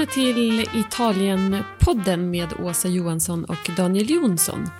Välkomna 0.00 0.24
till 0.24 0.80
Italienpodden 0.80 2.30
med 2.30 2.48
Åsa 2.60 2.88
Johansson 2.88 3.44
och 3.44 3.70
Daniel 3.76 4.10
Jonsson. 4.10 4.70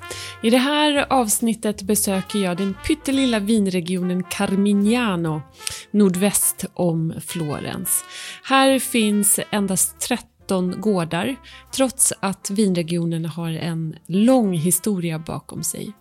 I 0.42 0.50
det 0.50 0.58
här 0.58 1.12
avsnittet 1.12 1.82
besöker 1.82 2.38
jag 2.38 2.56
den 2.56 2.74
pyttelilla 2.86 3.38
vinregionen 3.38 4.22
Carmignano 4.22 5.42
nordväst 5.90 6.64
om 6.74 7.14
Florens. 7.26 8.04
Här 8.44 8.78
finns 8.78 9.40
endast 9.50 10.00
13 10.00 10.80
gårdar 10.80 11.36
trots 11.74 12.12
att 12.20 12.50
vinregionen 12.50 13.24
har 13.24 13.50
en 13.50 13.96
lång 14.06 14.52
historia 14.52 15.18
bakom 15.18 15.62
sig. 15.62 15.92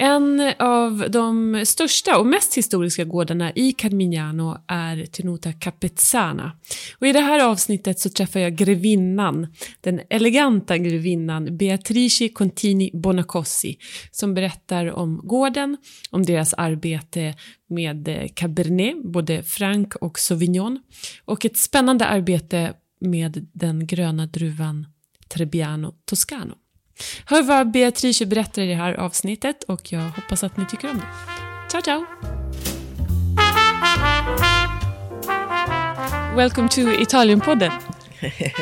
En 0.00 0.52
av 0.58 1.10
de 1.10 1.62
största 1.66 2.18
och 2.18 2.26
mest 2.26 2.54
historiska 2.54 3.04
gårdarna 3.04 3.52
i 3.52 3.72
Carmignano 3.72 4.58
är 4.68 5.06
Tenuta 5.06 5.52
Capezzana. 5.52 6.52
Och 6.98 7.06
I 7.06 7.12
det 7.12 7.20
här 7.20 7.44
avsnittet 7.44 8.00
så 8.00 8.10
träffar 8.10 8.40
jag 8.40 8.56
grevinnan, 8.56 9.46
den 9.80 10.00
eleganta 10.10 10.78
grevinnan 10.78 11.56
Beatrice 11.56 12.28
Contini 12.34 12.90
Bonacossi 12.94 13.78
som 14.10 14.34
berättar 14.34 14.92
om 14.92 15.20
gården, 15.24 15.76
om 16.10 16.22
deras 16.22 16.54
arbete 16.54 17.34
med 17.68 18.08
eh, 18.08 18.26
Cabernet, 18.34 19.04
både 19.04 19.42
Franc 19.42 19.88
och 20.00 20.18
Sauvignon 20.18 20.78
och 21.24 21.44
ett 21.44 21.56
spännande 21.56 22.06
arbete 22.06 22.72
med 23.00 23.46
den 23.52 23.86
gröna 23.86 24.26
druvan 24.26 24.86
Trebbiano 25.28 25.94
Toscano. 26.04 26.54
Hör 27.24 27.42
vad 27.42 27.70
Beatrice 27.70 28.26
berättar 28.26 28.62
i 28.62 28.66
det 28.66 28.74
här 28.74 28.94
avsnittet 28.94 29.64
och 29.64 29.92
jag 29.92 30.00
hoppas 30.00 30.44
att 30.44 30.56
ni 30.56 30.66
tycker 30.66 30.90
om 30.90 30.98
det. 30.98 31.04
Ciao, 31.70 31.82
ciao! 31.82 32.04
Welcome 36.36 36.68
to 36.68 36.80
Italian-podden. 37.02 37.72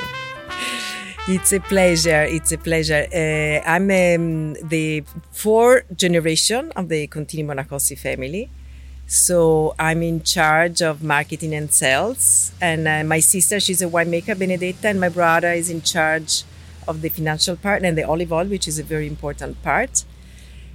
It's 1.28 1.52
a 1.52 1.60
pleasure. 1.68 2.24
It's 2.26 2.52
a 2.52 2.58
pleasure. 2.58 3.06
Uh, 3.12 3.60
I'm 3.66 3.90
um, 3.90 4.54
the 4.68 5.02
fourth 5.32 5.84
generation 5.96 6.72
of 6.76 6.88
the 6.88 7.08
Contini 7.08 7.44
Monacossi 7.44 7.96
family. 7.98 8.48
So 9.08 9.74
I'm 9.78 10.02
in 10.02 10.22
charge 10.22 10.82
of 10.82 11.02
marketing 11.02 11.54
and 11.54 11.72
sales. 11.72 12.52
And 12.60 12.86
uh, 12.86 13.02
my 13.04 13.20
sister, 13.20 13.58
she's 13.58 13.82
a 13.82 13.88
winemaker, 13.88 14.38
Benedetta, 14.38 14.88
and 14.88 15.00
my 15.00 15.08
brother 15.08 15.52
is 15.52 15.68
in 15.68 15.82
charge 15.82 16.44
of 16.88 17.02
the 17.02 17.08
financial 17.08 17.56
part 17.56 17.82
and 17.82 17.96
the 17.96 18.04
olive 18.04 18.32
oil, 18.32 18.46
which 18.46 18.66
is 18.68 18.78
a 18.78 18.82
very 18.82 19.06
important 19.06 19.62
part. 19.62 20.04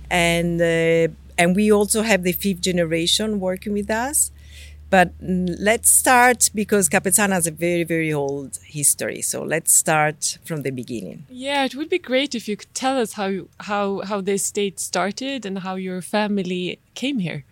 And 0.09 0.61
uh, 0.61 1.13
and 1.37 1.55
we 1.55 1.71
also 1.71 2.01
have 2.01 2.23
the 2.23 2.33
fifth 2.33 2.61
generation 2.61 3.39
working 3.39 3.73
with 3.73 3.89
us. 3.89 4.31
But 4.91 5.13
let's 5.21 5.89
start 5.89 6.49
because 6.53 6.89
Capezzana 6.89 7.31
has 7.31 7.47
a 7.47 7.51
very, 7.51 7.85
very 7.85 8.11
old 8.11 8.59
history. 8.65 9.21
So 9.21 9.41
let's 9.41 9.71
start 9.71 10.37
from 10.43 10.63
the 10.63 10.69
beginning. 10.69 11.25
Yeah, 11.29 11.63
it 11.63 11.75
would 11.75 11.89
be 11.89 11.97
great 11.97 12.35
if 12.35 12.49
you 12.49 12.57
could 12.57 12.73
tell 12.73 12.99
us 12.99 13.13
how 13.13 13.31
how 13.61 14.01
how 14.01 14.19
this 14.19 14.45
state 14.45 14.81
started 14.81 15.45
and 15.45 15.59
how 15.59 15.75
your 15.75 16.01
family 16.01 16.79
came 16.93 17.19
here. 17.19 17.45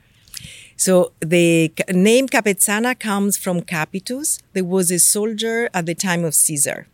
So 0.75 1.13
the 1.21 1.71
name 1.89 2.27
Capezzana 2.27 2.99
comes 2.99 3.37
from 3.37 3.61
Capitus. 3.61 4.41
There 4.53 4.65
was 4.65 4.91
a 4.91 4.99
soldier 4.99 5.69
at 5.73 5.85
the 5.85 5.95
time 5.95 6.25
of 6.25 6.35
Caesar. 6.35 6.87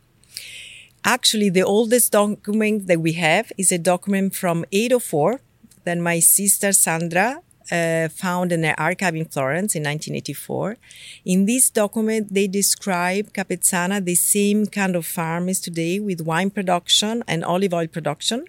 Actually, 1.07 1.49
the 1.49 1.61
oldest 1.61 2.11
document 2.11 2.87
that 2.87 2.99
we 2.99 3.13
have 3.13 3.51
is 3.59 3.71
a 3.71 3.77
document 3.77 4.33
from 4.33 4.65
804 4.71 5.39
that 5.83 5.99
my 5.99 6.19
sister 6.19 6.73
Sandra 6.73 7.41
uh, 7.71 8.07
found 8.09 8.51
in 8.51 8.65
an 8.65 8.73
archive 8.79 9.15
in 9.15 9.25
Florence 9.25 9.75
in 9.75 9.83
1984. 9.83 10.77
In 11.23 11.45
this 11.45 11.69
document, 11.69 12.33
they 12.33 12.47
describe 12.47 13.33
Capezzana 13.33 14.03
the 14.03 14.15
same 14.15 14.65
kind 14.65 14.95
of 14.95 15.05
farm 15.05 15.47
as 15.47 15.59
today 15.59 15.99
with 15.99 16.21
wine 16.21 16.49
production 16.49 17.23
and 17.27 17.45
olive 17.45 17.75
oil 17.75 17.85
production. 17.85 18.45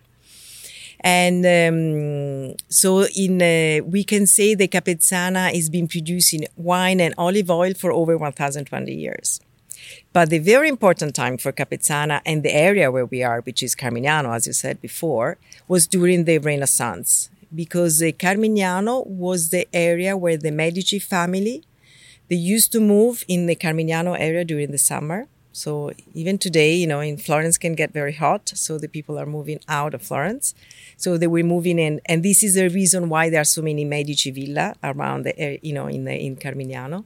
And 1.01 1.45
um, 1.45 2.57
so, 2.71 3.05
in 3.15 3.43
uh, 3.43 3.85
we 3.85 4.03
can 4.03 4.27
say 4.27 4.55
the 4.55 4.67
Capezzana 4.67 5.53
is 5.53 5.69
been 5.69 5.89
producing 5.89 6.47
wine 6.57 7.01
and 7.01 7.15
olive 7.19 7.51
oil 7.51 7.75
for 7.75 7.93
over 7.93 8.17
1,020 8.17 8.95
years. 8.95 9.41
But 10.13 10.31
the 10.31 10.39
very 10.39 10.69
important 10.69 11.15
time 11.15 11.39
for 11.39 11.53
Capezzana 11.53 12.21
and 12.25 12.43
the 12.43 12.55
area 12.55 12.91
where 12.91 13.07
we 13.07 13.23
are, 13.23 13.41
which 13.41 13.63
is 13.63 13.75
Carmignano, 13.75 14.35
as 14.35 14.47
you 14.47 14.53
said 14.53 14.81
before, 14.81 15.39
was 15.69 15.87
during 15.87 16.25
the 16.25 16.39
Renaissance, 16.39 17.31
because 17.55 17.99
the 17.99 18.13
Carmignano 18.13 19.07
was 19.07 19.51
the 19.51 19.69
area 19.73 20.17
where 20.17 20.37
the 20.37 20.51
Medici 20.51 20.99
family 20.99 21.63
they 22.29 22.37
used 22.37 22.73
to 22.73 22.81
move 22.81 23.25
in 23.29 23.47
the 23.47 23.55
Carmignano 23.55 24.19
area 24.19 24.45
during 24.45 24.73
the 24.73 24.79
summer. 24.79 25.29
So 25.53 25.93
even 26.13 26.37
today, 26.39 26.75
you 26.75 26.87
know, 26.87 27.01
in 27.01 27.17
Florence 27.17 27.57
can 27.57 27.75
get 27.75 27.93
very 27.93 28.13
hot, 28.13 28.53
so 28.55 28.79
the 28.79 28.89
people 28.89 29.19
are 29.19 29.27
moving 29.27 29.61
out 29.69 29.95
of 29.95 30.03
Florence. 30.03 30.55
So 30.99 31.17
they 31.17 31.29
were 31.29 31.43
moving 31.43 31.79
in, 31.79 32.01
and 32.05 32.23
this 32.23 32.43
is 32.43 32.55
the 32.55 32.69
reason 32.69 33.09
why 33.09 33.31
there 33.31 33.41
are 33.41 33.45
so 33.45 33.63
many 33.63 33.85
Medici 33.85 34.31
villa 34.31 34.75
around 34.83 35.25
the, 35.25 35.59
you 35.63 35.73
know, 35.73 35.87
in 35.87 36.05
the, 36.05 36.15
in 36.15 36.37
Carmignano. 36.37 37.05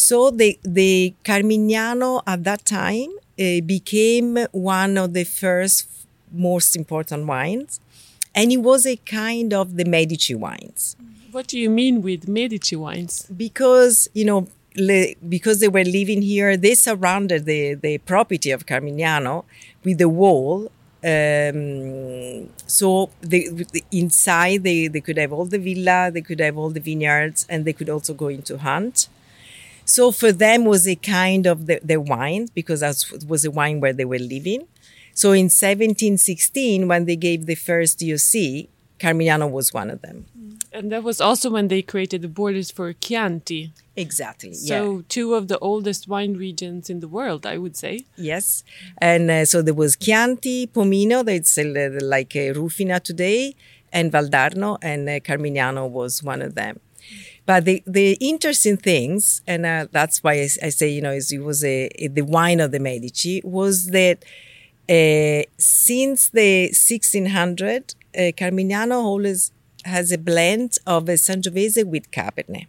So 0.00 0.30
the, 0.30 0.58
the 0.62 1.14
Carmignano 1.24 2.22
at 2.26 2.42
that 2.44 2.64
time 2.64 3.10
uh, 3.38 3.60
became 3.66 4.46
one 4.52 4.96
of 4.96 5.12
the 5.12 5.24
first 5.24 5.88
most 6.32 6.74
important 6.74 7.26
wines. 7.26 7.80
And 8.34 8.50
it 8.50 8.58
was 8.58 8.86
a 8.86 8.96
kind 8.96 9.52
of 9.52 9.76
the 9.76 9.84
Medici 9.84 10.34
wines. 10.34 10.96
What 11.32 11.48
do 11.48 11.58
you 11.58 11.68
mean 11.68 12.00
with 12.00 12.26
Medici 12.28 12.76
wines? 12.76 13.26
Because, 13.36 14.08
you 14.14 14.24
know, 14.24 14.48
le, 14.74 15.14
because 15.28 15.60
they 15.60 15.68
were 15.68 15.84
living 15.84 16.22
here, 16.22 16.56
they 16.56 16.74
surrounded 16.74 17.44
the, 17.44 17.74
the 17.74 17.98
property 17.98 18.50
of 18.52 18.64
Carmignano 18.64 19.44
with 19.84 19.98
the 19.98 20.08
wall. 20.08 20.72
Um, 21.04 22.48
so 22.66 23.10
the, 23.20 23.66
inside 23.92 24.62
they, 24.62 24.88
they 24.88 25.02
could 25.02 25.18
have 25.18 25.32
all 25.32 25.44
the 25.44 25.58
villa, 25.58 26.10
they 26.10 26.22
could 26.22 26.40
have 26.40 26.56
all 26.56 26.70
the 26.70 26.80
vineyards, 26.80 27.44
and 27.50 27.66
they 27.66 27.74
could 27.74 27.90
also 27.90 28.14
go 28.14 28.28
into 28.28 28.56
hunt. 28.56 29.08
So 29.90 30.12
for 30.12 30.30
them 30.30 30.64
was 30.66 30.86
a 30.86 30.94
kind 30.94 31.46
of 31.46 31.66
the, 31.66 31.80
the 31.82 32.00
wine 32.00 32.46
because 32.54 32.78
that 32.78 33.04
was 33.26 33.42
the 33.42 33.50
wine 33.50 33.80
where 33.80 33.92
they 33.92 34.04
were 34.04 34.20
living. 34.20 34.68
So 35.14 35.32
in 35.32 35.46
1716, 35.46 36.86
when 36.86 37.06
they 37.06 37.16
gave 37.16 37.46
the 37.46 37.56
first 37.56 37.98
DOC, 37.98 38.68
Carmignano 39.00 39.50
was 39.50 39.74
one 39.74 39.90
of 39.90 40.00
them. 40.00 40.26
And 40.72 40.92
that 40.92 41.02
was 41.02 41.20
also 41.20 41.50
when 41.50 41.66
they 41.66 41.82
created 41.82 42.22
the 42.22 42.28
borders 42.28 42.70
for 42.70 42.92
Chianti. 42.92 43.72
Exactly. 43.96 44.54
So 44.54 44.98
yeah. 44.98 45.02
two 45.08 45.34
of 45.34 45.48
the 45.48 45.58
oldest 45.58 46.06
wine 46.06 46.34
regions 46.34 46.88
in 46.88 47.00
the 47.00 47.08
world, 47.08 47.44
I 47.44 47.58
would 47.58 47.76
say. 47.76 48.04
Yes, 48.16 48.62
and 48.98 49.28
uh, 49.28 49.44
so 49.44 49.60
there 49.60 49.74
was 49.74 49.96
Chianti, 49.96 50.68
Pomino, 50.68 51.24
that's 51.24 51.58
uh, 51.58 51.98
like 52.00 52.36
uh, 52.36 52.54
Rufina 52.54 53.00
today, 53.02 53.56
and 53.92 54.12
Valdarno, 54.12 54.78
and 54.80 55.08
uh, 55.08 55.18
Carmignano 55.18 55.90
was 55.90 56.22
one 56.22 56.42
of 56.42 56.54
them. 56.54 56.78
But 57.50 57.64
the, 57.64 57.82
the 57.84 58.12
interesting 58.20 58.76
things, 58.76 59.42
and 59.44 59.66
uh, 59.66 59.88
that's 59.90 60.22
why 60.22 60.34
I, 60.34 60.48
I, 60.62 60.68
say, 60.68 60.88
you 60.88 61.02
know, 61.02 61.10
it 61.10 61.42
was 61.42 61.64
a, 61.64 61.90
a, 61.98 62.06
the 62.06 62.22
wine 62.22 62.60
of 62.60 62.70
the 62.70 62.78
Medici, 62.78 63.42
was 63.42 63.86
that 63.86 64.18
uh, 64.88 65.42
since 65.58 66.28
the 66.28 66.66
1600, 66.66 67.96
uh, 68.14 68.18
Carmignano 68.38 69.02
always 69.02 69.50
has 69.84 70.12
a 70.12 70.18
blend 70.18 70.78
of 70.86 71.08
a 71.08 71.14
Sangiovese 71.14 71.84
with 71.84 72.12
Cabernet. 72.12 72.68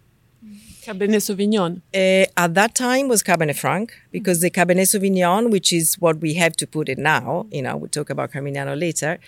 Cabernet 0.81 1.22
Sauvignon. 1.28 1.81
Uh, 1.94 2.25
at 2.36 2.56
that 2.56 2.74
time 2.74 3.08
was 3.08 3.22
Cabernet 3.22 3.59
Franc 3.59 3.94
because 4.12 4.41
the 4.41 4.50
Cabernet 4.50 4.88
Sauvignon, 4.94 5.52
which 5.52 5.72
is 5.72 5.94
what 6.00 6.22
we 6.22 6.34
have 6.34 6.53
to 6.53 6.66
put 6.66 6.90
it 6.90 6.97
now, 6.97 7.46
you 7.52 7.62
know, 7.62 7.78
we'll 7.78 7.88
talk 7.88 8.09
about 8.09 8.31
Carmignano 8.31 8.75
later, 8.75 9.20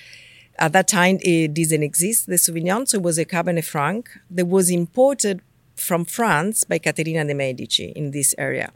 at 0.59 0.71
that 0.73 0.87
time, 0.87 1.17
it 1.21 1.53
didn't 1.53 1.83
exist, 1.83 2.27
the 2.27 2.35
Sauvignon, 2.35 2.87
so 2.87 2.97
it 2.97 3.03
was 3.03 3.17
a 3.17 3.25
Cabernet 3.25 3.65
Franc 3.65 4.09
that 4.29 4.45
was 4.45 4.69
imported 4.69 5.41
from 5.75 6.05
France 6.05 6.63
by 6.63 6.77
Caterina 6.77 7.25
de' 7.25 7.33
Medici 7.33 7.91
in 7.95 8.11
this 8.11 8.33
area. 8.37 8.71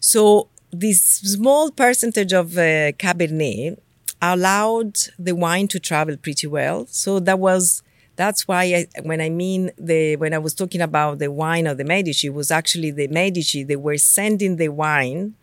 So 0.00 0.48
this 0.70 1.02
small 1.02 1.70
percentage 1.70 2.32
of 2.32 2.58
uh, 2.58 2.92
Cabernet 2.92 3.78
allowed 4.20 4.96
the 5.18 5.34
wine 5.34 5.68
to 5.68 5.78
travel 5.78 6.16
pretty 6.16 6.46
well. 6.46 6.86
So 6.86 7.20
that 7.20 7.38
was 7.38 7.82
that's 8.16 8.46
why 8.46 8.62
I, 8.64 9.00
when 9.02 9.20
I 9.20 9.28
mean 9.28 9.70
the 9.78 10.16
when 10.16 10.34
I 10.34 10.38
was 10.38 10.54
talking 10.54 10.80
about 10.80 11.18
the 11.18 11.30
wine 11.30 11.66
of 11.66 11.78
the 11.78 11.84
Medici 11.84 12.30
was 12.30 12.50
actually 12.50 12.90
the 12.90 13.08
Medici 13.08 13.64
they 13.64 13.76
were 13.76 13.98
sending 13.98 14.56
the 14.56 14.68
wine 14.68 15.34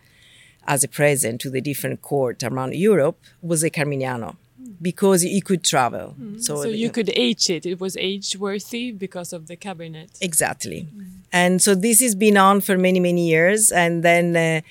as 0.68 0.84
a 0.84 0.88
present 0.88 1.42
to 1.42 1.50
the 1.50 1.62
different 1.62 2.02
court 2.02 2.44
around 2.44 2.76
Europe 2.76 3.20
was 3.42 3.64
a 3.64 3.70
Carmignano 3.70 4.38
because 4.82 5.24
it 5.24 5.46
could 5.46 5.64
travel. 5.64 6.16
Mm. 6.20 6.42
So, 6.42 6.64
so 6.64 6.68
you 6.68 6.90
could 6.90 7.12
age 7.16 7.50
it. 7.50 7.66
It 7.66 7.80
was 7.80 7.96
age 7.98 8.36
worthy 8.38 8.92
because 8.92 9.32
of 9.34 9.48
the 9.48 9.56
cabernet. 9.56 10.18
Exactly. 10.22 10.88
Mm. 10.96 11.06
And 11.32 11.62
so 11.62 11.76
this 11.76 12.02
has 12.02 12.16
been 12.16 12.38
on 12.38 12.62
for 12.62 12.78
many, 12.78 13.00
many 13.00 13.30
years. 13.30 13.72
And 13.72 14.04
then 14.04 14.36
uh, 14.36 14.62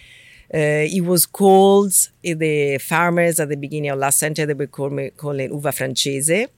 uh, 0.53 0.97
it 0.97 1.05
was 1.05 1.27
called, 1.27 1.93
uh, 2.27 2.35
the 2.35 2.79
farmers 2.79 3.39
at 3.39 3.49
the 3.49 3.57
beginning 3.57 3.91
of 3.91 3.99
last 3.99 4.19
century, 4.19 4.47
they 4.47 4.55
were 4.55 4.67
calling, 4.67 5.11
calling 5.17 5.51
uva 5.53 5.73
francese. 5.73 6.49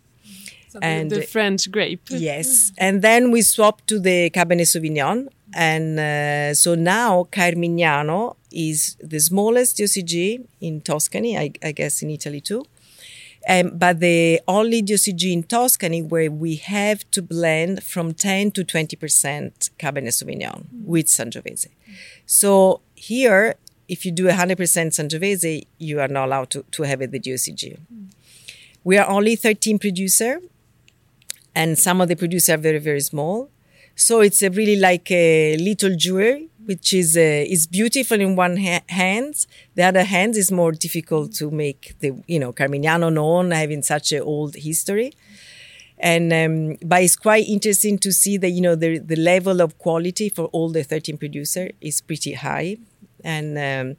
So 0.68 0.78
and 0.80 1.10
the, 1.10 1.16
the 1.16 1.22
French 1.22 1.70
grape. 1.70 2.08
Yes. 2.08 2.72
and 2.78 3.02
then 3.02 3.30
we 3.30 3.42
swapped 3.42 3.86
to 3.88 4.00
the 4.00 4.30
Cabernet 4.30 4.66
Sauvignon. 4.66 5.28
And 5.54 6.00
uh, 6.00 6.54
so 6.54 6.74
now 6.74 7.24
Carmignano 7.30 8.36
is 8.50 8.96
the 9.02 9.20
smallest 9.20 9.76
DOCG 9.76 10.42
in 10.62 10.80
Tuscany, 10.80 11.36
I, 11.36 11.52
I 11.62 11.72
guess 11.72 12.00
in 12.00 12.08
Italy 12.08 12.40
too. 12.40 12.64
Um, 13.48 13.72
but 13.76 14.00
the 14.00 14.40
only 14.46 14.82
DOCG 14.82 15.32
in 15.32 15.42
Tuscany 15.42 16.02
where 16.02 16.30
we 16.30 16.56
have 16.56 17.08
to 17.10 17.22
blend 17.22 17.82
from 17.82 18.14
10 18.14 18.52
to 18.52 18.64
20% 18.64 19.70
Cabernet 19.78 20.08
Sauvignon 20.08 20.64
mm. 20.64 20.84
with 20.84 21.06
Sangiovese. 21.06 21.68
So 22.24 22.80
here, 22.94 23.56
if 23.88 24.06
you 24.06 24.12
do 24.12 24.26
100% 24.26 24.56
Sangiovese, 24.56 25.66
you 25.78 26.00
are 26.00 26.08
not 26.08 26.26
allowed 26.26 26.50
to, 26.50 26.64
to 26.70 26.82
have 26.84 27.02
it 27.02 27.10
the 27.10 27.20
DOCG. 27.20 27.78
Mm. 27.92 28.12
We 28.84 28.96
are 28.96 29.08
only 29.08 29.36
13 29.36 29.78
producer, 29.78 30.40
and 31.54 31.78
some 31.78 32.00
of 32.00 32.08
the 32.08 32.16
producers 32.16 32.54
are 32.54 32.58
very, 32.58 32.78
very 32.78 33.00
small. 33.00 33.50
So 33.94 34.20
it's 34.20 34.42
a 34.42 34.50
really 34.50 34.76
like 34.76 35.10
a 35.10 35.56
little 35.58 35.94
jewelry, 35.96 36.48
which 36.66 36.92
is 36.92 37.16
uh, 37.16 37.20
is 37.20 37.66
beautiful 37.66 38.20
in 38.20 38.36
one 38.36 38.56
ha- 38.56 38.84
hand. 38.88 39.46
The 39.74 39.84
other 39.84 40.04
hand 40.04 40.36
is 40.36 40.50
more 40.50 40.72
difficult 40.72 41.32
to 41.34 41.50
make 41.50 41.94
the 42.00 42.22
you 42.26 42.38
know 42.38 42.52
Carmignano 42.52 43.12
known 43.12 43.50
having 43.50 43.82
such 43.82 44.12
an 44.12 44.22
old 44.22 44.54
history. 44.56 45.12
And 45.98 46.32
um, 46.32 46.76
but 46.84 47.02
it's 47.02 47.16
quite 47.16 47.46
interesting 47.48 47.98
to 47.98 48.12
see 48.12 48.36
that 48.38 48.50
you 48.50 48.60
know 48.60 48.74
the 48.74 48.98
the 48.98 49.16
level 49.16 49.60
of 49.60 49.78
quality 49.78 50.28
for 50.28 50.46
all 50.46 50.68
the 50.70 50.82
13 50.82 51.16
producer 51.16 51.70
is 51.80 52.00
pretty 52.00 52.32
high, 52.32 52.76
and 53.22 53.58
um, 53.58 53.96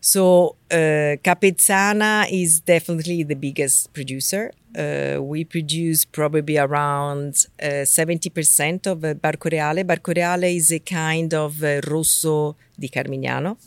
so 0.00 0.56
uh, 0.70 1.20
Capezzana 1.22 2.26
is 2.30 2.60
definitely 2.60 3.22
the 3.22 3.34
biggest 3.34 3.92
producer. 3.92 4.50
Uh, 4.76 5.20
we 5.20 5.44
produce 5.44 6.04
probably 6.04 6.56
around 6.56 7.46
uh, 7.62 7.84
70% 7.84 8.86
of 8.86 9.04
uh, 9.04 9.14
Barco 9.14 9.50
Reale. 9.50 9.84
Barco 9.84 10.14
Reale 10.14 10.44
is 10.56 10.72
a 10.72 10.78
kind 10.78 11.34
of 11.34 11.62
uh, 11.62 11.80
Rosso 11.86 12.56
di 12.78 12.88
Carmignano. 12.88 13.58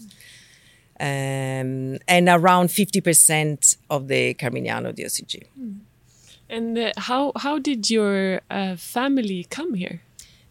Um, 0.99 1.99
and 2.07 2.29
around 2.29 2.69
50% 2.69 3.77
of 3.89 4.07
the 4.07 4.33
Carmignano 4.35 4.93
DOCG. 4.93 5.43
Mm. 5.59 5.79
And 6.49 6.77
uh, 6.77 6.91
how, 6.97 7.31
how 7.35 7.59
did 7.59 7.89
your 7.89 8.41
uh, 8.49 8.75
family 8.75 9.45
come 9.49 9.73
here? 9.73 10.01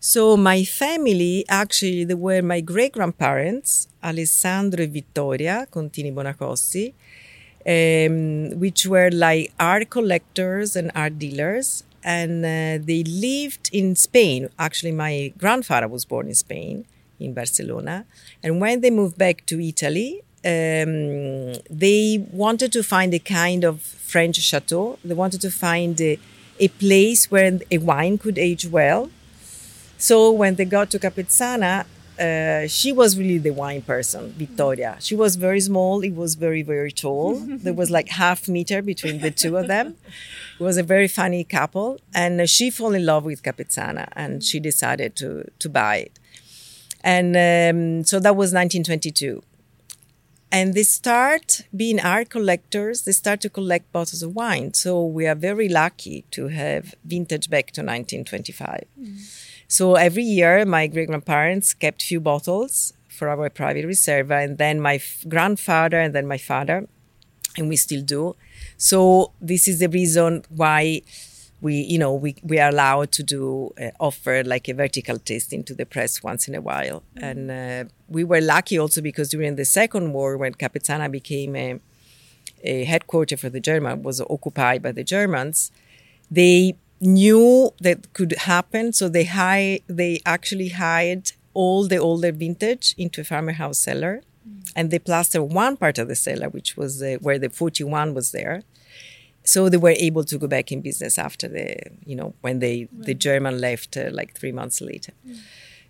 So 0.04 0.36
my 0.36 0.64
family, 0.64 1.44
actually, 1.48 2.02
they 2.02 2.14
were 2.14 2.42
my 2.42 2.60
great 2.60 2.94
grandparents, 2.94 3.86
Alessandro 4.02 4.82
and 4.82 4.92
Vittoria 4.92 5.68
Contini 5.70 6.12
Bonacossi, 6.12 6.92
um, 7.64 8.58
which 8.58 8.84
were 8.84 9.10
like 9.12 9.52
art 9.60 9.90
collectors 9.90 10.74
and 10.74 10.90
art 10.96 11.20
dealers. 11.20 11.84
And 12.02 12.44
uh, 12.44 12.84
they 12.84 13.04
lived 13.04 13.70
in 13.72 13.94
Spain. 13.94 14.48
Actually, 14.58 14.90
my 14.90 15.32
grandfather 15.38 15.86
was 15.86 16.04
born 16.04 16.26
in 16.26 16.34
Spain, 16.34 16.84
in 17.20 17.32
Barcelona. 17.32 18.04
And 18.42 18.60
when 18.60 18.80
they 18.80 18.90
moved 18.90 19.16
back 19.16 19.46
to 19.46 19.64
Italy, 19.64 20.20
um, 20.44 21.52
they 21.70 22.26
wanted 22.32 22.72
to 22.72 22.82
find 22.82 23.14
a 23.14 23.20
kind 23.20 23.62
of 23.62 23.80
French 23.80 24.34
chateau. 24.38 24.98
They 25.04 25.14
wanted 25.14 25.40
to 25.42 25.50
find 25.52 26.00
a, 26.00 26.18
a 26.58 26.66
place 26.66 27.30
where 27.30 27.60
a 27.70 27.78
wine 27.78 28.18
could 28.18 28.36
age 28.36 28.66
well 28.66 29.08
so 30.02 30.32
when 30.32 30.56
they 30.56 30.64
got 30.64 30.90
to 30.90 30.98
Capezzana, 30.98 31.84
uh, 32.18 32.66
she 32.66 32.92
was 32.92 33.16
really 33.16 33.38
the 33.38 33.52
wine 33.52 33.82
person, 33.82 34.32
Vittoria. 34.32 34.96
She 34.98 35.14
was 35.14 35.36
very 35.36 35.60
small. 35.60 36.02
It 36.02 36.14
was 36.16 36.34
very, 36.34 36.62
very 36.62 36.90
tall. 36.90 37.36
there 37.64 37.72
was 37.72 37.88
like 37.88 38.08
half 38.08 38.48
meter 38.48 38.82
between 38.82 39.20
the 39.20 39.30
two 39.30 39.56
of 39.56 39.68
them. 39.68 39.96
It 40.58 40.64
was 40.64 40.76
a 40.76 40.82
very 40.82 41.06
funny 41.06 41.44
couple. 41.44 42.00
And 42.12 42.50
she 42.50 42.68
fell 42.70 42.94
in 42.94 43.06
love 43.06 43.24
with 43.24 43.44
Capezzana 43.44 44.08
and 44.12 44.42
she 44.42 44.58
decided 44.58 45.14
to, 45.16 45.48
to 45.60 45.68
buy 45.68 45.96
it. 45.98 46.18
And 47.04 47.36
um, 47.36 48.04
so 48.04 48.18
that 48.18 48.34
was 48.34 48.52
1922. 48.52 49.40
And 50.50 50.74
they 50.74 50.82
start 50.82 51.62
being 51.74 52.00
art 52.00 52.28
collectors. 52.28 53.02
They 53.02 53.12
start 53.12 53.40
to 53.42 53.48
collect 53.48 53.92
bottles 53.92 54.22
of 54.22 54.34
wine. 54.34 54.74
So 54.74 55.06
we 55.06 55.28
are 55.28 55.36
very 55.36 55.68
lucky 55.68 56.24
to 56.32 56.48
have 56.48 56.94
vintage 57.04 57.48
back 57.48 57.66
to 57.66 57.80
1925. 57.80 58.84
Mm. 59.00 59.51
So 59.72 59.94
every 59.94 60.22
year, 60.22 60.66
my 60.66 60.86
great 60.86 61.08
grandparents 61.08 61.72
kept 61.72 62.02
few 62.02 62.20
bottles 62.20 62.92
for 63.08 63.30
our 63.30 63.48
private 63.48 63.86
reserve, 63.86 64.30
and 64.30 64.58
then 64.58 64.82
my 64.82 64.96
f- 64.96 65.24
grandfather, 65.26 65.98
and 65.98 66.14
then 66.14 66.26
my 66.26 66.36
father, 66.36 66.86
and 67.56 67.70
we 67.70 67.76
still 67.76 68.02
do. 68.02 68.36
So 68.76 69.32
this 69.40 69.66
is 69.66 69.78
the 69.78 69.88
reason 69.88 70.44
why 70.50 71.00
we, 71.62 71.76
you 71.76 71.98
know, 71.98 72.12
we, 72.12 72.36
we 72.42 72.58
are 72.58 72.68
allowed 72.68 73.12
to 73.12 73.22
do 73.22 73.72
uh, 73.80 73.92
offer 73.98 74.44
like 74.44 74.68
a 74.68 74.74
vertical 74.74 75.18
tasting 75.18 75.64
to 75.64 75.74
the 75.74 75.86
press 75.86 76.22
once 76.22 76.48
in 76.48 76.54
a 76.54 76.60
while. 76.60 77.02
Mm-hmm. 77.16 77.24
And 77.24 77.50
uh, 77.50 77.90
we 78.08 78.24
were 78.24 78.42
lucky 78.42 78.78
also 78.78 79.00
because 79.00 79.30
during 79.30 79.56
the 79.56 79.64
Second 79.64 80.12
War, 80.12 80.36
when 80.36 80.52
Capezzana 80.52 81.10
became 81.10 81.56
a, 81.56 81.80
a 82.62 82.84
headquarters 82.84 83.40
for 83.40 83.48
the 83.48 83.60
German, 83.60 84.02
was 84.02 84.20
occupied 84.20 84.82
by 84.82 84.92
the 84.92 85.02
Germans, 85.02 85.72
they 86.30 86.76
knew 87.02 87.72
that 87.80 88.12
could 88.14 88.32
happen. 88.32 88.92
So 88.92 89.08
they 89.08 89.24
hired, 89.24 89.80
they 89.88 90.20
actually 90.24 90.68
hired 90.68 91.32
all 91.54 91.86
the 91.86 91.98
older 91.98 92.32
vintage 92.32 92.94
into 92.96 93.20
a 93.20 93.24
farmhouse 93.24 93.78
cellar, 93.78 94.22
mm. 94.48 94.72
and 94.74 94.90
they 94.90 94.98
plastered 94.98 95.42
one 95.42 95.76
part 95.76 95.98
of 95.98 96.08
the 96.08 96.14
cellar, 96.14 96.48
which 96.48 96.76
was 96.76 97.02
uh, 97.02 97.18
where 97.20 97.38
the 97.38 97.50
41 97.50 98.14
was 98.14 98.32
there. 98.32 98.62
So 99.44 99.68
they 99.68 99.76
were 99.76 99.96
able 99.98 100.24
to 100.24 100.38
go 100.38 100.46
back 100.46 100.70
in 100.70 100.80
business 100.80 101.18
after 101.18 101.48
the, 101.48 101.76
you 102.06 102.14
know, 102.14 102.34
when 102.42 102.60
they 102.60 102.88
right. 102.92 103.06
the 103.06 103.14
German 103.14 103.60
left 103.60 103.96
uh, 103.96 104.08
like 104.12 104.34
three 104.34 104.52
months 104.52 104.80
later. 104.80 105.12
Mm. 105.28 105.38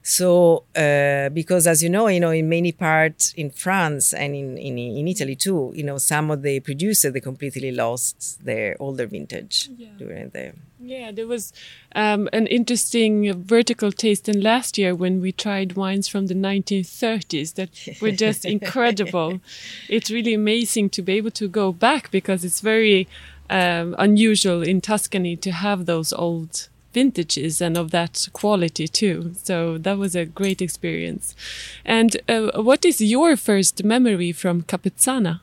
So, 0.03 0.65
uh, 0.75 1.29
because 1.29 1.67
as 1.69 1.83
you 1.83 1.89
know, 1.89 2.09
you 2.09 2.19
know, 2.19 2.31
in 2.31 2.49
many 2.49 2.73
parts 2.73 3.33
in 3.35 3.51
France 3.51 4.13
and 4.13 4.35
in, 4.35 4.59
in, 4.59 4.77
in 4.77 5.07
Italy 5.07 5.37
too, 5.37 5.73
you 5.77 5.85
know, 5.85 5.99
some 5.99 6.31
of 6.31 6.43
the 6.43 6.59
producers 6.61 7.13
they 7.13 7.21
completely 7.21 7.71
lost 7.71 8.45
their 8.45 8.77
older 8.81 9.07
vintage 9.07 9.71
yeah. 9.77 9.89
during 9.99 10.31
the. 10.31 10.53
Yeah, 10.81 11.13
there 11.13 11.29
was 11.29 11.53
um, 11.95 12.29
an 12.33 12.49
interesting 12.49 13.45
vertical 13.45 13.93
tasting 13.93 14.41
last 14.41 14.77
year 14.77 14.93
when 14.97 15.21
we 15.21 15.31
tried 15.31 15.77
wines 15.77 16.09
from 16.09 16.27
the 16.27 16.35
1930s 16.35 17.55
that 17.55 18.01
were 18.03 18.11
just 18.11 18.45
incredible. 18.57 19.41
It's 19.89 20.11
really 20.11 20.35
amazing 20.35 20.91
to 20.91 21.03
be 21.03 21.13
able 21.13 21.31
to 21.33 21.47
go 21.47 21.73
back 21.73 22.11
because 22.11 22.45
it's 22.45 22.61
very 22.61 23.07
um, 23.49 23.95
unusual 23.99 24.63
in 24.63 24.81
Tuscany 24.81 25.37
to 25.37 25.53
have 25.53 25.87
those 25.87 26.13
old 26.13 26.69
vintages 26.93 27.61
and 27.61 27.77
of 27.77 27.91
that 27.91 28.29
quality 28.33 28.87
too. 28.89 29.35
So 29.43 29.79
that 29.79 29.99
was 29.99 30.15
a 30.15 30.25
great 30.25 30.61
experience. 30.61 31.35
And 31.85 32.17
uh, 32.29 32.63
what 32.63 32.85
is 32.85 33.01
your 33.01 33.37
first 33.37 33.85
memory 33.85 34.33
from 34.33 34.63
Capezzana? 34.63 35.41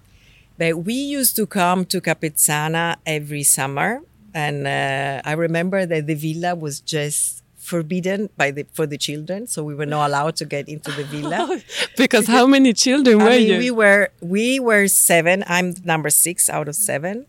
But 0.58 0.84
we 0.84 0.94
used 0.94 1.36
to 1.38 1.46
come 1.46 1.86
to 1.86 2.02
Capezzana 2.02 2.98
every 3.06 3.44
summer, 3.44 4.02
and 4.34 4.68
uh, 4.68 5.22
I 5.24 5.32
remember 5.32 5.86
that 5.86 6.06
the 6.06 6.16
villa 6.16 6.54
was 6.54 6.82
just 6.82 7.44
forbidden 7.58 8.30
by 8.36 8.52
the 8.52 8.66
for 8.74 8.86
the 8.86 8.98
children, 8.98 9.48
so 9.48 9.64
we 9.64 9.74
were 9.74 9.86
not 9.86 10.08
allowed 10.08 10.36
to 10.38 10.46
get 10.46 10.68
into 10.68 10.92
the 10.92 11.06
villa. 11.06 11.62
because 11.98 12.28
how 12.28 12.46
many 12.46 12.74
children 12.74 13.20
were 13.20 13.30
I 13.30 13.38
mean, 13.38 13.48
you? 13.48 13.58
We 13.58 13.72
were 13.72 14.10
we 14.20 14.60
were 14.60 14.88
seven. 14.90 15.46
I'm 15.48 15.76
number 15.86 16.10
six 16.10 16.50
out 16.50 16.68
of 16.68 16.76
seven 16.76 17.26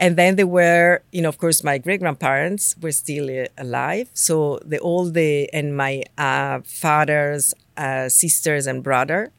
and 0.00 0.16
then 0.16 0.36
there 0.36 0.46
were, 0.48 1.02
you 1.12 1.22
know, 1.22 1.28
of 1.28 1.38
course, 1.38 1.62
my 1.62 1.78
great 1.78 2.00
grandparents 2.00 2.74
were 2.80 2.92
still 2.92 3.28
uh, 3.30 3.46
alive. 3.58 4.08
So 4.14 4.58
the 4.64 4.80
all 4.80 5.10
the 5.10 5.52
and 5.52 5.76
my 5.76 6.04
uh, 6.18 6.60
father's 6.64 7.54
uh, 7.76 8.08
sisters 8.08 8.66
and 8.66 8.82
brother. 8.82 9.32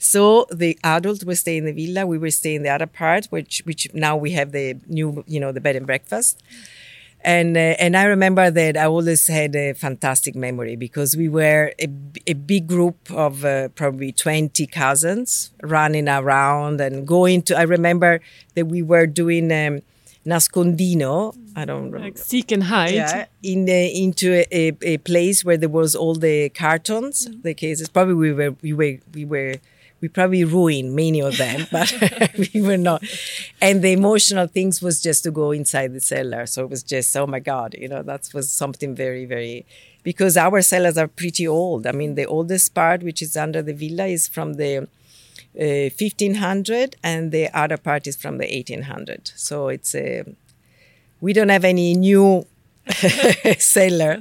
So 0.00 0.46
the 0.52 0.78
adults 0.84 1.24
were 1.24 1.34
staying 1.34 1.66
in 1.66 1.74
the 1.76 1.86
villa. 1.86 2.06
We 2.06 2.18
were 2.18 2.30
staying 2.30 2.56
in 2.58 2.62
the 2.64 2.70
other 2.70 2.86
part, 2.86 3.26
which 3.26 3.62
which 3.64 3.88
now 3.94 4.16
we 4.16 4.32
have 4.32 4.52
the 4.52 4.76
new, 4.86 5.24
you 5.26 5.40
know, 5.40 5.52
the 5.52 5.60
bed 5.60 5.76
and 5.76 5.86
breakfast. 5.86 6.42
And 7.22 7.56
uh, 7.56 7.74
and 7.80 7.96
I 7.96 8.04
remember 8.04 8.50
that 8.50 8.76
I 8.76 8.84
always 8.86 9.26
had 9.26 9.56
a 9.56 9.72
fantastic 9.72 10.36
memory 10.36 10.76
because 10.76 11.16
we 11.16 11.28
were 11.28 11.72
a, 11.80 11.88
a 12.28 12.34
big 12.34 12.68
group 12.68 13.10
of 13.10 13.44
uh, 13.44 13.68
probably 13.70 14.12
20 14.12 14.66
cousins 14.68 15.50
running 15.62 16.08
around 16.08 16.80
and 16.80 17.06
going 17.06 17.42
to. 17.42 17.58
I 17.58 17.62
remember 17.62 18.20
that 18.54 18.66
we 18.66 18.82
were 18.82 19.06
doing. 19.06 19.50
Um, 19.52 19.82
nascondino. 20.26 21.34
I 21.54 21.64
don't 21.64 21.76
remember. 21.76 22.00
Like 22.00 22.18
seek 22.18 22.52
and 22.52 22.64
hide. 22.64 22.94
Yeah, 22.94 23.26
in 23.42 23.64
the, 23.64 24.02
into 24.02 24.44
a, 24.52 24.76
a, 24.82 24.98
place 24.98 25.44
where 25.44 25.56
there 25.56 25.68
was 25.68 25.94
all 25.94 26.14
the 26.14 26.50
cartons, 26.50 27.28
mm. 27.28 27.42
the 27.42 27.54
cases. 27.54 27.88
Probably 27.88 28.14
we 28.14 28.32
were 28.32 28.56
we 28.62 28.72
were 28.72 28.98
we 29.14 29.24
were 29.24 29.54
we 30.00 30.08
probably 30.08 30.44
ruined 30.44 30.94
many 30.94 31.20
of 31.22 31.38
them, 31.38 31.66
but 31.72 31.92
we 32.54 32.60
were 32.60 32.76
not. 32.76 33.02
And 33.60 33.82
the 33.82 33.92
emotional 33.92 34.46
things 34.46 34.82
was 34.82 35.00
just 35.00 35.22
to 35.24 35.30
go 35.30 35.52
inside 35.52 35.94
the 35.94 36.00
cellar. 36.00 36.46
So 36.46 36.64
it 36.64 36.70
was 36.70 36.82
just 36.82 37.16
oh 37.16 37.26
my 37.26 37.40
god, 37.40 37.74
you 37.78 37.88
know 37.88 38.02
that 38.02 38.28
was 38.34 38.50
something 38.50 38.94
very 38.94 39.24
very 39.24 39.64
because 40.02 40.36
our 40.36 40.60
cellars 40.62 40.98
are 40.98 41.08
pretty 41.08 41.46
old. 41.48 41.86
I 41.86 41.92
mean 41.92 42.16
the 42.16 42.26
oldest 42.26 42.74
part, 42.74 43.02
which 43.02 43.22
is 43.22 43.36
under 43.36 43.62
the 43.62 43.72
villa, 43.72 44.06
is 44.06 44.28
from 44.28 44.54
the 44.54 44.88
1500 45.56 46.94
uh, 46.94 46.98
and 47.02 47.32
the 47.32 47.48
other 47.56 47.76
part 47.76 48.06
is 48.06 48.16
from 48.16 48.38
the 48.38 48.44
1800 48.44 49.32
so 49.34 49.68
it's 49.68 49.94
a 49.94 50.24
we 51.20 51.32
don't 51.32 51.48
have 51.48 51.64
any 51.64 51.94
new 51.94 52.46
sailor, 53.58 54.20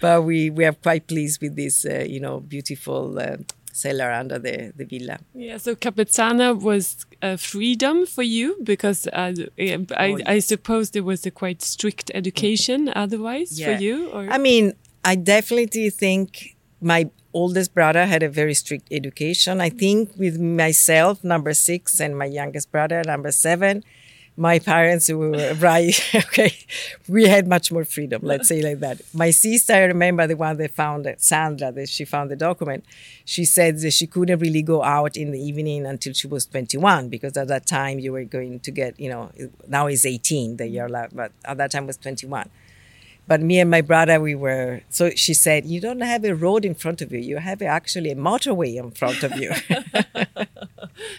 but 0.00 0.22
we 0.22 0.50
we 0.50 0.64
are 0.64 0.72
quite 0.72 1.06
pleased 1.06 1.40
with 1.42 1.56
this 1.56 1.84
uh, 1.84 2.04
you 2.06 2.20
know 2.20 2.40
beautiful 2.40 3.18
uh, 3.18 3.36
cellar 3.72 4.10
under 4.12 4.38
the, 4.38 4.72
the 4.76 4.84
villa. 4.84 5.18
Yeah, 5.34 5.58
so 5.58 5.74
Capezzana 5.74 6.58
was 6.58 7.04
a 7.20 7.36
freedom 7.36 8.06
for 8.06 8.22
you 8.22 8.56
because 8.62 9.06
uh, 9.08 9.34
I, 9.58 9.86
oh, 9.98 10.18
I, 10.26 10.38
suppose 10.38 10.92
there 10.92 11.02
was 11.02 11.26
a 11.26 11.30
quite 11.30 11.60
strict 11.60 12.10
education 12.14 12.90
otherwise 12.94 13.60
yeah. 13.60 13.76
for 13.76 13.82
you. 13.82 14.08
Or? 14.10 14.30
I 14.30 14.38
mean, 14.38 14.72
I 15.04 15.14
definitely 15.14 15.90
think 15.90 16.55
my 16.80 17.10
oldest 17.32 17.74
brother 17.74 18.06
had 18.06 18.22
a 18.22 18.28
very 18.28 18.54
strict 18.54 18.88
education. 18.90 19.60
I 19.60 19.70
think 19.70 20.10
with 20.16 20.40
myself, 20.40 21.22
number 21.22 21.52
six, 21.54 22.00
and 22.00 22.16
my 22.16 22.24
youngest 22.26 22.70
brother, 22.72 23.02
number 23.04 23.30
seven, 23.32 23.84
my 24.36 24.58
parents 24.58 25.10
were 25.10 25.54
right. 25.58 25.98
okay, 26.14 26.54
we 27.08 27.24
had 27.26 27.46
much 27.48 27.72
more 27.72 27.84
freedom. 27.84 28.20
Let's 28.22 28.48
say 28.48 28.62
like 28.62 28.80
that. 28.80 29.00
My 29.14 29.30
sister, 29.30 29.72
I 29.74 29.84
remember 29.84 30.26
the 30.26 30.36
one 30.36 30.56
that 30.58 30.70
found 30.72 31.12
Sandra, 31.18 31.72
that 31.72 31.88
she 31.88 32.04
found 32.04 32.30
the 32.30 32.36
document. 32.36 32.84
She 33.24 33.44
said 33.44 33.80
that 33.80 33.92
she 33.92 34.06
couldn't 34.06 34.38
really 34.38 34.62
go 34.62 34.82
out 34.82 35.16
in 35.16 35.30
the 35.30 35.40
evening 35.40 35.86
until 35.86 36.12
she 36.12 36.26
was 36.26 36.46
21 36.46 37.08
because 37.08 37.36
at 37.36 37.48
that 37.48 37.66
time 37.66 37.98
you 37.98 38.12
were 38.12 38.24
going 38.24 38.60
to 38.60 38.70
get, 38.70 38.98
you 39.00 39.08
know, 39.08 39.30
now 39.66 39.86
is 39.86 40.04
18 40.04 40.56
the 40.58 40.68
year 40.68 40.88
left, 40.88 41.16
but 41.16 41.32
at 41.44 41.56
that 41.58 41.70
time 41.70 41.86
was 41.86 41.96
21. 41.96 42.48
But 43.28 43.40
me 43.40 43.58
and 43.58 43.70
my 43.70 43.80
brother, 43.80 44.20
we 44.20 44.34
were. 44.34 44.82
So 44.88 45.10
she 45.10 45.34
said, 45.34 45.66
"You 45.66 45.80
don't 45.80 46.00
have 46.00 46.24
a 46.24 46.34
road 46.34 46.64
in 46.64 46.74
front 46.74 47.02
of 47.02 47.12
you. 47.12 47.18
You 47.18 47.38
have 47.38 47.60
actually 47.60 48.10
a 48.12 48.16
motorway 48.16 48.76
in 48.76 48.90
front 48.92 49.22
of 49.24 49.36
you." 49.36 49.50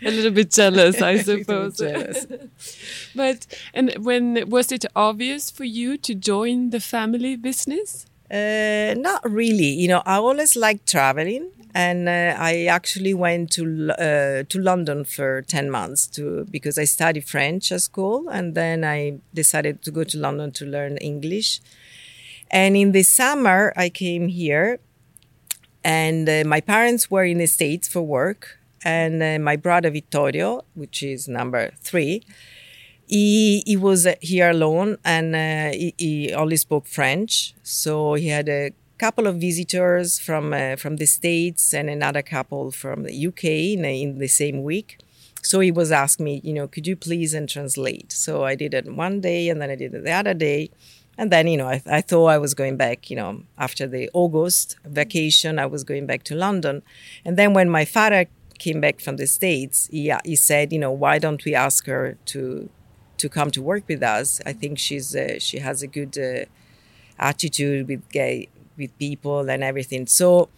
a 0.01 0.11
little 0.11 0.31
bit 0.31 0.51
jealous, 0.51 1.01
I 1.01 1.17
suppose. 1.29 1.77
jealous. 1.77 2.25
but 3.15 3.45
and 3.73 3.93
when 4.03 4.49
was 4.49 4.71
it 4.71 4.85
obvious 4.95 5.51
for 5.51 5.63
you 5.65 5.97
to 5.97 6.15
join 6.15 6.69
the 6.69 6.79
family 6.79 7.35
business? 7.35 8.05
Uh, 8.29 8.93
not 8.97 9.21
really. 9.29 9.71
You 9.81 9.87
know, 9.87 10.03
I 10.05 10.15
always 10.15 10.55
liked 10.55 10.89
traveling, 10.89 11.49
and 11.73 12.09
uh, 12.09 12.35
I 12.37 12.65
actually 12.65 13.13
went 13.13 13.51
to 13.51 13.91
uh, 13.91 14.43
to 14.47 14.59
London 14.59 15.05
for 15.05 15.41
ten 15.43 15.69
months 15.69 16.07
to 16.15 16.45
because 16.49 16.77
I 16.77 16.85
studied 16.85 17.25
French 17.25 17.71
at 17.71 17.81
school, 17.81 18.27
and 18.29 18.55
then 18.55 18.83
I 18.83 19.19
decided 19.33 19.81
to 19.83 19.91
go 19.91 20.03
to 20.03 20.17
London 20.17 20.51
to 20.53 20.65
learn 20.65 20.97
English 20.97 21.61
and 22.51 22.75
in 22.77 22.91
the 22.91 23.03
summer, 23.03 23.73
I 23.75 23.89
came 23.89 24.27
here, 24.27 24.79
and 25.83 26.27
uh, 26.27 26.43
my 26.45 26.61
parents 26.61 27.09
were 27.09 27.23
in 27.23 27.37
the 27.37 27.47
States 27.47 27.87
for 27.87 28.01
work. 28.01 28.59
And 28.83 29.23
uh, 29.23 29.39
my 29.39 29.55
brother 29.55 29.89
Vittorio, 29.89 30.63
which 30.75 31.01
is 31.01 31.27
number 31.27 31.71
three, 31.81 32.23
he, 33.07 33.63
he 33.65 33.77
was 33.77 34.07
here 34.21 34.49
alone 34.49 34.97
and 35.03 35.35
uh, 35.35 35.71
he, 35.77 35.93
he, 35.97 36.33
only 36.33 36.57
spoke 36.57 36.85
French. 36.85 37.53
So 37.63 38.13
he 38.13 38.27
had 38.27 38.49
a 38.49 38.71
couple 38.97 39.27
of 39.27 39.37
visitors 39.37 40.19
from, 40.19 40.53
uh, 40.53 40.75
from 40.75 40.97
the 40.97 41.05
States 41.05 41.73
and 41.73 41.89
another 41.89 42.21
couple 42.21 42.71
from 42.71 43.03
the 43.03 43.27
UK 43.27 43.43
in, 43.45 43.85
in 43.85 44.19
the 44.19 44.27
same 44.27 44.61
week. 44.63 44.99
So 45.41 45.61
he 45.61 45.71
was 45.71 45.91
asking 45.91 46.25
me, 46.25 46.41
you 46.43 46.53
know, 46.53 46.67
could 46.67 46.85
you 46.85 46.97
please 46.97 47.33
and 47.33 47.47
translate? 47.47 48.11
So 48.11 48.43
I 48.43 48.55
did 48.55 48.73
it 48.73 48.93
one 48.93 49.21
day 49.21 49.49
and 49.49 49.61
then 49.61 49.69
I 49.69 49.75
did 49.75 49.93
it 49.93 50.03
the 50.03 50.11
other 50.11 50.33
day. 50.33 50.69
And 51.17 51.31
then, 51.31 51.47
you 51.47 51.57
know, 51.57 51.67
I, 51.67 51.81
I, 51.87 52.01
thought 52.01 52.27
I 52.27 52.37
was 52.37 52.53
going 52.53 52.77
back, 52.77 53.09
you 53.09 53.15
know, 53.15 53.43
after 53.57 53.87
the 53.87 54.09
August 54.13 54.77
vacation, 54.85 55.57
I 55.57 55.65
was 55.65 55.83
going 55.83 56.05
back 56.05 56.23
to 56.23 56.35
London. 56.35 56.83
And 57.25 57.37
then 57.37 57.53
when 57.53 57.69
my 57.69 57.85
father 57.85 58.27
came 58.59 58.81
back 58.81 58.99
from 58.99 59.17
the 59.17 59.25
States, 59.25 59.87
he, 59.91 60.13
he 60.25 60.35
said, 60.35 60.71
you 60.71 60.79
know, 60.79 60.91
why 60.91 61.17
don't 61.17 61.43
we 61.43 61.55
ask 61.55 61.85
her 61.87 62.17
to 62.25 62.69
to 63.17 63.29
come 63.29 63.49
to 63.49 63.63
work 63.63 63.83
with 63.87 64.03
us? 64.03 64.39
I 64.45 64.53
think 64.53 64.77
she's 64.77 65.15
uh, 65.15 65.39
she 65.39 65.57
has 65.59 65.81
a 65.81 65.87
good 65.87 66.17
uh, 66.17 66.45
attitude 67.17 67.87
with 67.87 68.07
gay 68.09 68.49
with 68.77 68.95
people 68.99 69.49
and 69.49 69.63
everything. 69.63 70.05
So 70.05 70.49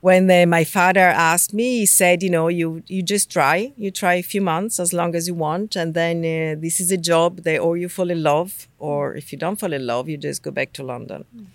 when 0.00 0.30
uh, 0.30 0.46
my 0.46 0.64
father 0.64 1.00
asked 1.00 1.52
me, 1.52 1.80
he 1.80 1.86
said, 1.86 2.22
you 2.22 2.30
know, 2.30 2.48
you 2.48 2.82
you 2.86 3.02
just 3.02 3.30
try, 3.30 3.72
you 3.76 3.90
try 3.90 4.14
a 4.14 4.22
few 4.22 4.40
months 4.40 4.80
as 4.80 4.92
long 4.92 5.14
as 5.14 5.28
you 5.28 5.34
want, 5.34 5.76
and 5.76 5.94
then 5.94 6.18
uh, 6.20 6.60
this 6.60 6.80
is 6.80 6.90
a 6.90 6.96
job 6.96 7.42
that 7.42 7.58
or 7.58 7.76
you 7.76 7.88
fall 7.88 8.10
in 8.10 8.22
love, 8.22 8.68
or 8.78 9.14
if 9.14 9.32
you 9.32 9.38
don't 9.38 9.56
fall 9.56 9.72
in 9.72 9.86
love, 9.86 10.08
you 10.08 10.16
just 10.16 10.42
go 10.42 10.50
back 10.50 10.72
to 10.74 10.82
London. 10.82 11.24
Mm. 11.36 11.46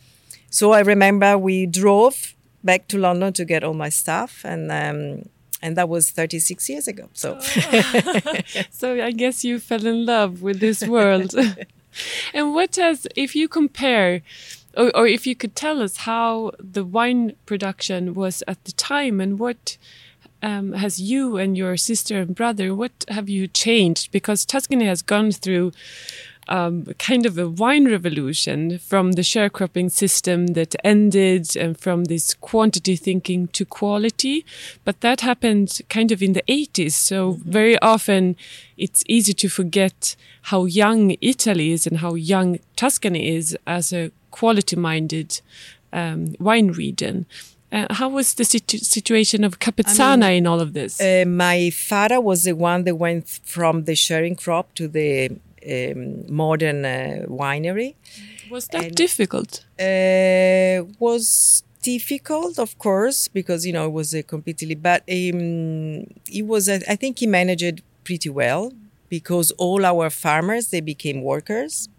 So 0.49 0.71
I 0.71 0.81
remember 0.81 1.37
we 1.37 1.65
drove 1.65 2.35
back 2.63 2.87
to 2.89 2.97
London 2.97 3.33
to 3.33 3.45
get 3.45 3.63
all 3.63 3.73
my 3.73 3.89
stuff, 3.89 4.41
and 4.45 4.71
um, 4.71 5.29
and 5.61 5.75
that 5.77 5.89
was 5.89 6.11
36 6.11 6.69
years 6.69 6.87
ago. 6.87 7.09
So, 7.13 7.39
oh. 7.41 8.39
so 8.69 9.03
I 9.03 9.11
guess 9.11 9.43
you 9.43 9.59
fell 9.59 9.85
in 9.85 10.05
love 10.05 10.43
with 10.43 10.59
this 10.59 10.85
world. 10.87 11.33
and 12.33 12.53
what 12.53 12.75
has, 12.75 13.07
if 13.15 13.35
you 13.35 13.47
compare 13.47 14.21
or, 14.75 14.95
or 14.95 15.07
if 15.07 15.25
you 15.27 15.35
could 15.35 15.55
tell 15.55 15.81
us 15.81 15.97
how 15.97 16.51
the 16.59 16.83
wine 16.83 17.35
production 17.45 18.13
was 18.13 18.43
at 18.47 18.63
the 18.65 18.71
time 18.73 19.19
and 19.19 19.39
what 19.39 19.77
um, 20.41 20.73
has 20.73 20.99
you 20.99 21.37
and 21.37 21.57
your 21.57 21.77
sister 21.77 22.19
and 22.19 22.35
brother, 22.35 22.73
what 22.75 23.05
have 23.07 23.29
you 23.29 23.47
changed? 23.47 24.11
Because 24.11 24.45
Tuscany 24.45 24.85
has 24.85 25.01
gone 25.01 25.31
through 25.31 25.71
um, 26.47 26.85
kind 26.99 27.25
of 27.25 27.37
a 27.37 27.49
wine 27.49 27.85
revolution 27.85 28.77
from 28.77 29.13
the 29.13 29.23
sharecropping 29.23 29.91
system 29.91 30.47
that 30.47 30.75
ended 30.83 31.55
and 31.57 31.79
from 31.79 32.05
this 32.05 32.35
quantity 32.35 32.95
thinking 32.95 33.47
to 33.49 33.65
quality. 33.65 34.45
But 34.83 35.01
that 35.01 35.21
happened 35.21 35.81
kind 35.89 36.11
of 36.11 36.21
in 36.21 36.33
the 36.33 36.43
80s. 36.47 36.93
So 36.95 37.31
mm 37.31 37.35
-hmm. 37.35 37.51
very 37.51 37.77
often 37.81 38.35
it's 38.77 39.03
easy 39.07 39.33
to 39.33 39.47
forget 39.49 40.15
how 40.51 40.67
young 40.67 41.15
Italy 41.21 41.71
is 41.71 41.87
and 41.87 41.97
how 41.97 42.15
young 42.15 42.59
Tuscany 42.75 43.35
is 43.37 43.57
as 43.65 43.93
a 43.93 44.09
quality 44.39 44.75
minded 44.75 45.29
um, 45.99 46.35
wine 46.39 46.69
region. 46.83 47.25
Uh, 47.71 47.87
how 47.99 48.09
was 48.17 48.27
the 48.39 48.45
situ 48.51 48.77
situation 48.95 49.43
of 49.43 49.51
Capezzana 49.65 50.25
I 50.25 50.29
mean, 50.29 50.37
in 50.39 50.47
all 50.47 50.61
of 50.65 50.69
this? 50.79 50.91
Uh, 51.01 51.25
my 51.27 51.69
father 51.89 52.19
was 52.29 52.39
the 52.43 52.55
one 52.71 52.83
that 52.85 52.95
went 53.07 53.27
from 53.55 53.73
the 53.89 53.95
sharing 53.95 54.35
crop 54.43 54.65
to 54.79 54.85
the 54.97 55.11
um, 55.73 56.01
modern 56.43 56.79
uh, 56.85 57.25
winery. 57.43 57.95
Was 58.55 58.67
that 58.73 58.85
and, 58.85 58.95
difficult? 58.95 59.51
Uh, 59.79 60.77
was 60.99 61.63
difficult, 61.81 62.59
of 62.65 62.71
course, 62.77 63.19
because 63.39 63.65
you 63.67 63.73
know 63.75 63.85
it 63.89 63.95
was 64.01 64.13
a 64.13 64.21
completely. 64.35 64.75
But 64.89 65.01
um, 65.17 66.05
it 66.39 66.45
was. 66.51 66.63
I 66.69 66.95
think 67.01 67.13
he 67.21 67.27
managed 67.39 67.63
it 67.71 67.81
pretty 68.03 68.29
well 68.29 68.63
because 69.09 69.47
all 69.65 69.81
our 69.91 70.09
farmers 70.09 70.63
they 70.73 70.81
became 70.93 71.17
workers 71.33 71.89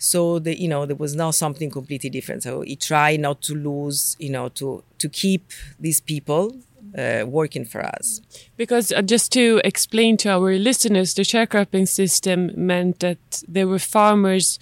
so 0.00 0.38
the, 0.38 0.58
you 0.58 0.66
know 0.66 0.86
there 0.86 0.96
was 0.96 1.14
now 1.14 1.30
something 1.30 1.70
completely 1.70 2.08
different. 2.08 2.42
So 2.42 2.62
he 2.62 2.74
tried 2.74 3.20
not 3.20 3.42
to 3.42 3.54
lose, 3.54 4.16
you 4.18 4.30
know, 4.30 4.48
to 4.60 4.82
to 4.98 5.08
keep 5.08 5.52
these 5.78 6.00
people 6.00 6.56
uh, 6.96 7.24
working 7.26 7.66
for 7.66 7.84
us. 7.84 8.22
Because 8.56 8.92
uh, 8.92 9.02
just 9.02 9.30
to 9.32 9.60
explain 9.62 10.16
to 10.18 10.30
our 10.30 10.58
listeners, 10.58 11.14
the 11.14 11.22
sharecropping 11.22 11.86
system 11.86 12.50
meant 12.56 13.00
that 13.00 13.42
there 13.46 13.68
were 13.68 13.78
farmers 13.78 14.58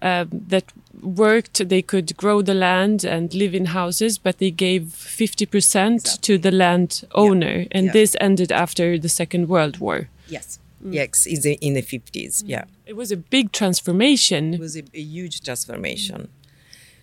uh, 0.00 0.24
that 0.30 0.72
worked, 1.02 1.68
they 1.68 1.82
could 1.82 2.16
grow 2.16 2.40
the 2.40 2.54
land 2.54 3.04
and 3.04 3.34
live 3.34 3.54
in 3.54 3.66
houses, 3.66 4.16
but 4.16 4.38
they 4.38 4.50
gave 4.50 4.82
50% 4.82 5.94
exactly. 5.94 6.18
to 6.22 6.38
the 6.38 6.50
land 6.50 7.04
owner. 7.14 7.60
Yeah. 7.60 7.66
And 7.72 7.86
yeah. 7.86 7.92
this 7.92 8.16
ended 8.18 8.50
after 8.50 8.98
the 8.98 9.10
Second 9.10 9.48
World 9.48 9.78
War. 9.78 10.08
Yes. 10.26 10.58
Mm. 10.84 10.94
Yes, 10.94 11.26
in 11.26 11.40
the, 11.42 11.54
in 11.54 11.74
the 11.74 11.82
50s. 11.82 12.42
Mm. 12.42 12.44
Yeah. 12.46 12.64
It 12.86 12.96
was 12.96 13.12
a 13.12 13.16
big 13.16 13.52
transformation. 13.52 14.54
It 14.54 14.60
was 14.60 14.76
a, 14.76 14.82
a 14.94 15.00
huge 15.00 15.42
transformation. 15.42 16.28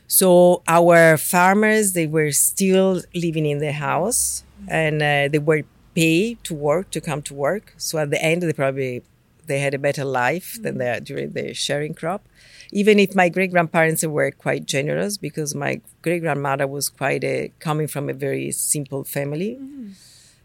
So 0.08 0.64
our 0.68 1.18
farmers, 1.18 1.94
they 1.94 2.08
were 2.08 2.32
still 2.32 3.02
living 3.14 3.46
in 3.46 3.60
the 3.60 3.74
house 3.74 4.44
and 4.68 5.02
uh, 5.02 5.28
they 5.28 5.40
were 5.40 5.64
paid 5.94 6.44
to 6.46 6.54
work, 6.54 6.92
to 6.92 7.02
come 7.02 7.22
to 7.24 7.34
work. 7.34 7.74
So 7.78 7.98
at 8.00 8.10
the 8.10 8.22
end, 8.24 8.42
they 8.42 8.54
probably 8.54 9.04
they 9.48 9.60
had 9.60 9.74
a 9.74 9.80
better 9.80 10.06
life 10.06 10.58
than 10.62 10.78
they 10.78 11.00
during 11.04 11.32
the 11.32 11.54
sharing 11.54 11.94
crop. 11.94 12.26
Even 12.72 13.00
if 13.00 13.16
my 13.16 13.30
great 13.30 13.52
grandparents 13.52 14.06
were 14.06 14.30
quite 14.32 14.66
generous, 14.66 15.18
because 15.18 15.56
my 15.56 15.82
great 16.02 16.22
grandmother 16.22 16.68
was 16.68 16.90
quite 16.90 17.24
a 17.24 17.52
coming 17.60 17.88
from 17.88 18.10
a 18.10 18.14
very 18.14 18.52
simple 18.52 19.04
family. 19.04 19.58
Mm-hmm. 19.60 19.92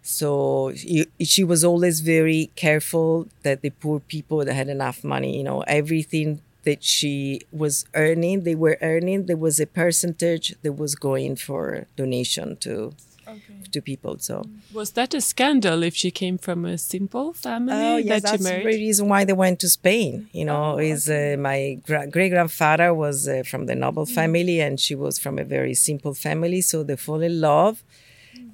So 0.02 0.72
she 0.74 1.44
was 1.44 1.64
always 1.64 2.00
very 2.00 2.50
careful 2.56 3.28
that 3.44 3.62
the 3.62 3.70
poor 3.70 4.00
people 4.00 4.44
that 4.44 4.52
had 4.52 4.68
enough 4.68 5.04
money, 5.04 5.36
you 5.36 5.44
know, 5.44 5.60
everything 5.62 6.42
that 6.64 6.82
she 6.82 7.40
was 7.52 7.84
earning, 7.94 8.42
they 8.42 8.54
were 8.54 8.78
earning, 8.82 9.26
there 9.26 9.36
was 9.36 9.60
a 9.60 9.66
percentage 9.66 10.54
that 10.62 10.72
was 10.72 10.94
going 10.94 11.36
for 11.36 11.86
donation 11.96 12.56
to 12.58 12.94
okay. 13.26 13.54
to 13.70 13.80
people. 13.80 14.18
So 14.18 14.44
was 14.72 14.92
that 14.92 15.14
a 15.14 15.20
scandal 15.20 15.82
if 15.82 15.94
she 15.94 16.10
came 16.10 16.38
from 16.38 16.64
a 16.64 16.78
simple 16.78 17.32
family? 17.32 17.74
Oh 17.74 17.96
yes, 17.96 18.22
that 18.22 18.30
that's 18.30 18.44
the 18.44 18.64
reason 18.64 19.08
why 19.08 19.24
they 19.24 19.32
went 19.32 19.60
to 19.60 19.68
Spain. 19.68 20.28
You 20.32 20.44
know, 20.46 20.74
oh, 20.74 20.78
is 20.78 21.08
uh, 21.08 21.36
my 21.38 21.78
gra- 21.86 22.08
great 22.08 22.30
grandfather 22.30 22.92
was 22.92 23.28
uh, 23.28 23.42
from 23.44 23.66
the 23.66 23.74
noble 23.74 24.06
mm. 24.06 24.14
family, 24.14 24.60
and 24.60 24.78
she 24.80 24.94
was 24.94 25.18
from 25.18 25.38
a 25.38 25.44
very 25.44 25.74
simple 25.74 26.14
family, 26.14 26.60
so 26.60 26.82
they 26.82 26.96
fall 26.96 27.20
in 27.20 27.40
love 27.40 27.82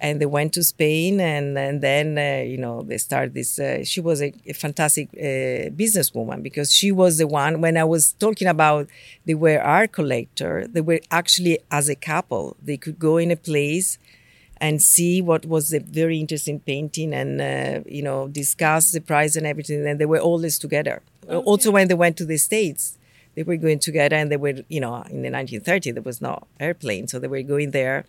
and 0.00 0.20
they 0.20 0.26
went 0.26 0.52
to 0.54 0.62
Spain, 0.62 1.20
and 1.20 1.58
and 1.58 1.82
then 1.82 2.18
uh, 2.18 2.42
you 2.44 2.58
know 2.58 2.82
they 2.82 2.98
started 2.98 3.34
this. 3.34 3.58
Uh, 3.58 3.84
she 3.84 4.00
was 4.00 4.22
a, 4.22 4.32
a 4.46 4.52
fantastic 4.52 5.08
uh, 5.14 5.70
businesswoman 5.80 6.42
because 6.42 6.72
she 6.72 6.92
was 6.92 7.18
the 7.18 7.26
one. 7.26 7.60
When 7.60 7.76
I 7.76 7.84
was 7.84 8.12
talking 8.14 8.48
about 8.48 8.88
they 9.26 9.34
were 9.34 9.60
art 9.60 9.92
collector, 9.92 10.66
they 10.66 10.80
were 10.80 11.00
actually 11.10 11.58
as 11.70 11.88
a 11.88 11.96
couple. 11.96 12.56
They 12.62 12.76
could 12.76 12.98
go 12.98 13.16
in 13.16 13.30
a 13.30 13.36
place, 13.36 13.98
and 14.60 14.82
see 14.82 15.22
what 15.22 15.46
was 15.46 15.70
the 15.70 15.80
very 15.80 16.18
interesting 16.18 16.60
painting 16.60 17.12
and 17.12 17.40
uh, 17.40 17.80
you 17.86 18.02
know 18.02 18.28
discuss 18.28 18.92
the 18.92 19.00
price 19.00 19.36
and 19.36 19.46
everything 19.46 19.86
and 19.86 20.00
they 20.00 20.06
were 20.06 20.18
always 20.18 20.58
together 20.58 21.02
okay. 21.24 21.36
also 21.36 21.70
when 21.70 21.88
they 21.88 21.94
went 21.94 22.16
to 22.16 22.24
the 22.24 22.36
states 22.36 22.98
they 23.34 23.42
were 23.42 23.56
going 23.56 23.78
together 23.78 24.16
and 24.16 24.30
they 24.30 24.36
were 24.36 24.54
you 24.68 24.80
know 24.80 25.02
in 25.10 25.22
the 25.22 25.30
1930s 25.30 25.94
there 25.94 26.02
was 26.02 26.20
no 26.20 26.42
airplane 26.58 27.06
so 27.06 27.18
they 27.18 27.28
were 27.28 27.42
going 27.42 27.70
there 27.70 28.04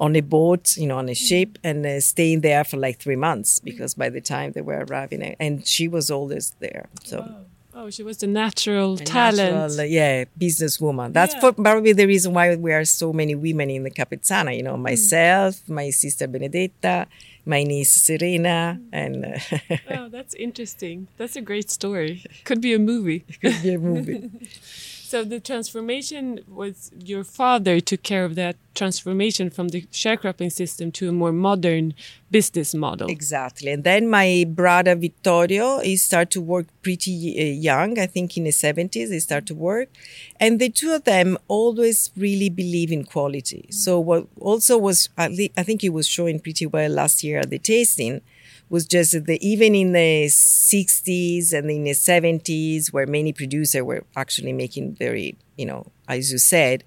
on 0.00 0.16
a 0.16 0.20
boat 0.20 0.76
you 0.76 0.86
know 0.86 0.98
on 0.98 1.08
a 1.08 1.14
ship 1.14 1.58
and 1.62 1.84
uh, 1.84 2.00
staying 2.00 2.40
there 2.40 2.64
for 2.64 2.78
like 2.78 2.98
three 2.98 3.16
months 3.16 3.60
because 3.60 3.94
by 3.94 4.08
the 4.08 4.20
time 4.20 4.52
they 4.52 4.62
were 4.62 4.84
arriving 4.88 5.22
and 5.38 5.66
she 5.66 5.86
was 5.86 6.10
always 6.10 6.54
there 6.60 6.86
so 7.04 7.20
wow. 7.20 7.44
Oh, 7.72 7.88
she 7.88 8.02
was 8.02 8.18
the 8.18 8.26
natural 8.26 8.94
a 8.94 8.98
talent. 8.98 9.54
Natural, 9.54 9.86
yeah, 9.86 10.24
businesswoman. 10.38 11.14
That's 11.14 11.34
yeah. 11.34 11.52
probably 11.52 11.94
the 11.94 12.06
reason 12.06 12.34
why 12.34 12.54
we 12.56 12.72
are 12.72 12.84
so 12.84 13.12
many 13.12 13.34
women 13.34 13.70
in 13.70 13.84
the 13.84 13.90
Capezzana. 13.90 14.54
You 14.54 14.64
know, 14.64 14.74
mm. 14.74 14.82
myself, 14.82 15.54
mm. 15.64 15.70
my 15.70 15.90
sister 15.90 16.26
Benedetta, 16.26 17.06
my 17.46 17.62
niece 17.62 17.92
Serena, 17.92 18.78
and. 18.92 19.24
Uh, 19.24 19.38
oh, 19.90 20.08
that's 20.10 20.34
interesting. 20.34 21.06
That's 21.16 21.36
a 21.36 21.40
great 21.40 21.70
story. 21.70 22.24
Could 22.44 22.60
be 22.60 22.74
a 22.74 22.78
movie. 22.78 23.20
Could 23.40 23.62
be 23.62 23.74
a 23.74 23.78
movie. 23.78 24.30
So 25.10 25.24
the 25.24 25.40
transformation 25.40 26.38
was 26.46 26.92
your 27.04 27.24
father 27.24 27.80
took 27.80 28.04
care 28.04 28.24
of 28.24 28.36
that 28.36 28.54
transformation 28.76 29.50
from 29.50 29.70
the 29.70 29.82
sharecropping 29.90 30.52
system 30.52 30.92
to 30.92 31.08
a 31.08 31.12
more 31.12 31.32
modern 31.32 31.94
business 32.30 32.76
model. 32.76 33.10
Exactly. 33.10 33.72
And 33.72 33.82
then 33.82 34.08
my 34.08 34.44
brother 34.46 34.94
Vittorio, 34.94 35.80
he 35.80 35.96
started 35.96 36.30
to 36.30 36.40
work 36.40 36.68
pretty 36.82 37.14
uh, 37.36 37.42
young, 37.42 37.98
I 37.98 38.06
think 38.06 38.36
in 38.36 38.44
the 38.44 38.50
70s, 38.50 39.10
he 39.10 39.18
started 39.18 39.48
to 39.48 39.56
work. 39.56 39.88
And 40.38 40.60
the 40.60 40.68
two 40.70 40.92
of 40.92 41.02
them 41.02 41.36
always 41.48 42.12
really 42.16 42.48
believe 42.48 42.92
in 42.92 43.02
quality. 43.02 43.66
So 43.70 43.98
what 43.98 44.28
also 44.38 44.78
was, 44.78 45.08
I 45.18 45.28
think 45.64 45.82
he 45.82 45.90
was 45.90 46.06
showing 46.06 46.38
pretty 46.38 46.66
well 46.66 46.88
last 46.88 47.24
year 47.24 47.40
at 47.40 47.50
the 47.50 47.58
tasting, 47.58 48.20
was 48.70 48.86
just 48.86 49.12
that 49.12 49.38
even 49.42 49.74
in 49.74 49.92
the 49.92 50.26
60s 50.28 51.52
and 51.52 51.70
in 51.70 51.84
the 51.84 51.90
70s, 51.94 52.92
where 52.92 53.06
many 53.06 53.32
producers 53.32 53.82
were 53.82 54.04
actually 54.16 54.52
making 54.52 54.94
very, 54.94 55.36
you 55.58 55.66
know, 55.66 55.90
as 56.08 56.32
you 56.32 56.38
said, 56.38 56.84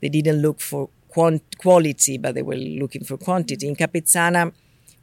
they 0.00 0.08
didn't 0.08 0.42
look 0.42 0.60
for 0.60 0.90
quant- 1.08 1.56
quality, 1.58 2.18
but 2.18 2.34
they 2.34 2.42
were 2.42 2.56
looking 2.56 3.04
for 3.04 3.16
quantity. 3.16 3.68
In 3.68 3.76
Capezzana, 3.76 4.52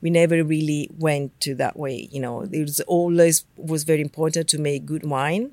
we 0.01 0.09
never 0.09 0.43
really 0.43 0.89
went 0.99 1.39
to 1.41 1.55
that 1.55 1.79
way. 1.79 2.09
You 2.11 2.19
know, 2.19 2.41
it 2.41 2.61
was 2.61 2.81
always 2.81 3.45
was 3.55 3.83
very 3.83 4.01
important 4.01 4.49
to 4.49 4.59
make 4.59 4.85
good 4.85 5.05
wine 5.05 5.51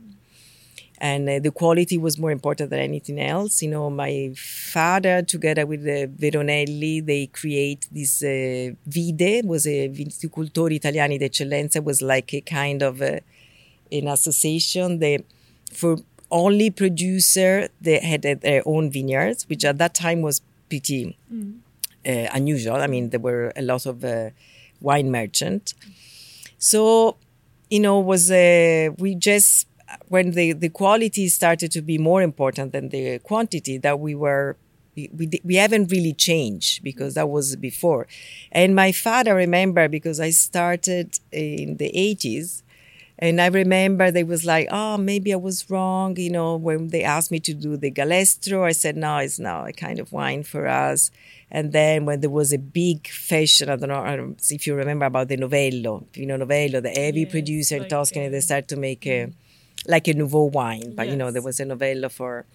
and 0.99 1.29
uh, 1.29 1.39
the 1.41 1.51
quality 1.51 1.99
was 1.99 2.19
more 2.19 2.31
important 2.31 2.71
than 2.71 2.79
anything 2.79 3.21
else. 3.21 3.63
You 3.63 3.71
know, 3.71 3.91
my 3.91 4.33
father, 4.37 5.23
together 5.23 5.67
with 5.67 5.83
the 5.85 6.07
Veronelli, 6.07 7.05
they 7.05 7.27
create 7.27 7.89
this 7.91 8.23
uh, 8.23 8.75
Vide, 8.87 9.45
was 9.45 9.67
a 9.67 9.89
Viticultori 9.89 10.81
Italiani 10.81 11.19
d'Eccellenza, 11.19 11.83
was 11.83 12.01
like 12.01 12.33
a 12.33 12.41
kind 12.41 12.83
of 12.83 13.03
a, 13.03 13.21
an 13.91 14.09
association 14.09 14.99
that 15.01 15.25
for 15.73 15.99
only 16.31 16.71
producer 16.71 17.69
they 17.81 17.99
had 17.99 18.23
their 18.23 18.63
own 18.67 18.91
vineyards, 18.91 19.49
which 19.49 19.65
at 19.65 19.79
that 19.79 19.95
time 19.95 20.23
was 20.23 20.43
pretty 20.69 21.17
mm. 21.33 21.59
uh, 22.07 22.29
unusual. 22.33 22.77
I 22.77 22.87
mean, 22.87 23.11
there 23.11 23.21
were 23.21 23.53
a 23.57 23.63
lot 23.63 23.87
of 23.87 24.05
uh, 24.05 24.31
wine 24.81 25.11
merchant. 25.11 25.75
So, 26.59 27.17
you 27.69 27.81
know, 27.81 27.99
was 27.99 28.31
uh, 28.31 28.91
we 28.99 29.15
just 29.15 29.67
when 30.09 30.33
the, 30.33 30.53
the 30.53 30.69
quality 30.69 31.29
started 31.29 31.71
to 31.73 31.83
be 31.83 31.99
more 31.99 32.23
important 32.23 32.73
than 32.73 32.89
the 32.89 33.19
quantity, 33.21 33.79
that 33.79 34.01
we 34.01 34.15
were 34.15 34.57
we, 34.95 35.11
we, 35.13 35.41
we 35.43 35.57
haven't 35.57 35.91
really 35.91 36.13
changed 36.13 36.85
because 36.85 37.15
that 37.15 37.29
was 37.29 37.57
before. 37.57 38.07
And 38.53 38.77
my 38.77 38.93
father 38.93 39.35
remember 39.35 39.89
because 39.89 40.21
I 40.21 40.31
started 40.31 41.19
in 41.33 41.79
the 41.79 41.91
80s 41.93 42.63
and 43.19 43.41
I 43.41 43.47
remember 43.47 44.11
they 44.11 44.25
was 44.25 44.45
like, 44.45 44.69
oh, 44.71 44.97
maybe 44.97 45.33
I 45.33 45.37
was 45.37 45.71
wrong. 45.71 46.17
You 46.17 46.31
know, 46.31 46.57
when 46.57 46.89
they 46.89 47.05
asked 47.05 47.31
me 47.31 47.39
to 47.41 47.55
do 47.55 47.77
the 47.77 47.91
Galestro, 47.91 48.65
I 48.65 48.73
said, 48.73 48.97
no, 48.97 49.19
it's 49.19 49.39
not 49.39 49.69
a 49.69 49.73
kind 49.73 50.01
of 50.01 50.13
wine 50.13 50.43
for 50.43 50.67
us. 50.67 51.11
And 51.51 51.73
then 51.73 52.07
when 52.07 52.21
there 52.21 52.31
was 52.31 52.53
a 52.53 52.59
big 52.59 53.07
fashion, 53.07 53.69
I 53.69 53.77
don't 53.77 53.89
know, 53.89 54.01
I 54.01 54.17
don't 54.17 54.41
if 54.51 54.67
you 54.67 54.75
remember 54.75 55.07
about 55.07 55.29
the 55.29 55.37
Novello, 55.37 56.07
you 56.15 56.27
know, 56.27 56.37
Novello, 56.37 56.81
the 56.81 56.91
heavy 56.91 57.21
yes, 57.21 57.31
producer 57.31 57.77
in 57.77 57.89
Tuscany, 57.89 58.29
they 58.29 58.41
started 58.41 58.69
to 58.71 58.77
make 58.77 59.07
a, 59.07 59.27
mm. 59.27 59.35
Like 59.87 60.09
a 60.09 60.15
nouveau 60.15 60.45
wine. 60.45 60.95
But 60.95 61.07
yes. 61.07 61.13
you 61.13 61.19
know, 61.19 61.31
there 61.31 61.43
was 61.43 61.61
a 61.61 61.65
Novello 61.65 62.09
for, 62.09 62.47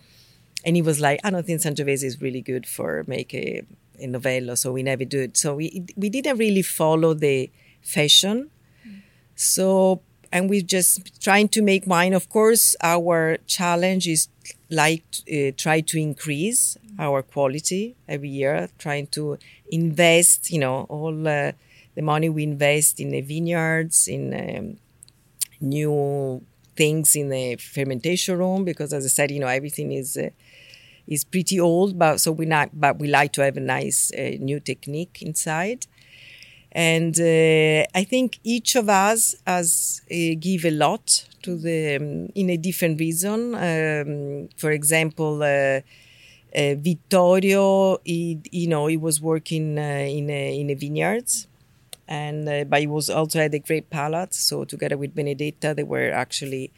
and 0.66 0.76
he 0.76 0.82
was 0.82 1.00
like, 1.00 1.20
I 1.24 1.30
don't 1.30 1.46
think 1.46 1.62
Sangiovese 1.62 2.04
is 2.04 2.22
really 2.22 2.42
good 2.42 2.66
for 2.66 3.04
make 3.08 3.34
a, 3.34 3.64
a 4.00 4.08
Novello, 4.08 4.56
so 4.56 4.72
we 4.72 4.84
never 4.84 5.06
do 5.06 5.22
it. 5.22 5.38
So 5.38 5.56
we 5.56 5.86
we 5.96 6.10
didn't 6.10 6.38
really 6.38 6.62
follow 6.62 7.14
the 7.14 7.50
fashion. 7.82 8.50
Mm. 8.88 9.02
So 9.36 10.02
and 10.32 10.50
we're 10.50 10.62
just 10.62 11.22
trying 11.22 11.48
to 11.50 11.62
make 11.62 11.88
wine. 11.88 12.14
Of 12.14 12.30
course, 12.30 12.76
our 12.82 13.38
challenge 13.48 14.08
is 14.08 14.28
like 14.70 15.04
uh, 15.32 15.52
try 15.58 15.82
to 15.82 15.98
increase 15.98 16.78
mm. 16.86 17.00
our 17.00 17.22
quality 17.22 17.96
every 18.08 18.30
year, 18.30 18.70
trying 18.78 19.08
to 19.08 19.38
invest, 19.72 20.52
you 20.52 20.60
know, 20.60 20.86
all 20.90 21.28
uh, 21.28 21.52
the 21.96 22.02
money 22.02 22.30
we 22.30 22.44
invest 22.44 23.00
in 23.00 23.10
the 23.10 23.22
vineyards, 23.22 24.08
in 24.08 24.34
um, 24.34 24.78
new 25.60 26.42
things 26.82 27.08
in 27.22 27.28
the 27.36 27.46
fermentation 27.76 28.34
room 28.44 28.62
because, 28.72 28.92
as 28.98 29.04
I 29.10 29.12
said, 29.18 29.32
you 29.32 29.40
know, 29.44 29.52
everything 29.60 29.90
is 30.02 30.10
uh, 30.18 30.30
is 31.16 31.24
pretty 31.34 31.58
old, 31.72 31.92
but 32.04 32.14
so 32.24 32.30
we 32.40 32.46
not, 32.58 32.68
but 32.86 32.94
we 33.02 33.08
like 33.20 33.32
to 33.38 33.42
have 33.48 33.58
a 33.58 33.66
nice 33.78 34.00
uh, 34.22 34.34
new 34.50 34.60
technique 34.72 35.16
inside. 35.30 35.82
And 36.72 37.16
uh, 37.20 37.82
I 38.02 38.04
think 38.04 38.40
each 38.44 38.72
of 38.82 38.90
us 38.90 39.22
has 39.48 40.02
uh, 40.12 40.36
give 40.40 40.66
a 40.66 40.72
lot 40.86 41.06
to 41.46 41.52
the 41.58 41.80
um, 41.98 42.28
in 42.42 42.48
a 42.52 42.58
different 42.58 43.00
reason. 43.00 43.40
Um, 43.56 44.50
for 44.58 44.72
example. 44.72 45.34
Uh, 45.44 45.82
uh, 46.56 46.76
Vittorio, 46.78 48.00
he, 48.06 48.40
you 48.52 48.68
know, 48.68 48.88
he 48.88 48.98
was 48.98 49.22
working 49.22 49.78
in 49.78 50.30
a, 50.32 50.60
in 50.60 50.70
a 50.72 50.74
vineyards, 50.76 51.49
and 52.10 52.50
uh, 52.50 52.64
but 52.66 52.82
he 52.82 52.88
was 52.88 53.10
also 53.10 53.40
had 53.40 53.54
a 53.54 53.60
great 53.60 53.90
palate. 53.90 54.34
So 54.34 54.66
together 54.66 54.98
with 54.98 55.16
Benedetta, 55.16 55.76
they 55.76 55.84
were 55.84 56.12
actually 56.12 56.74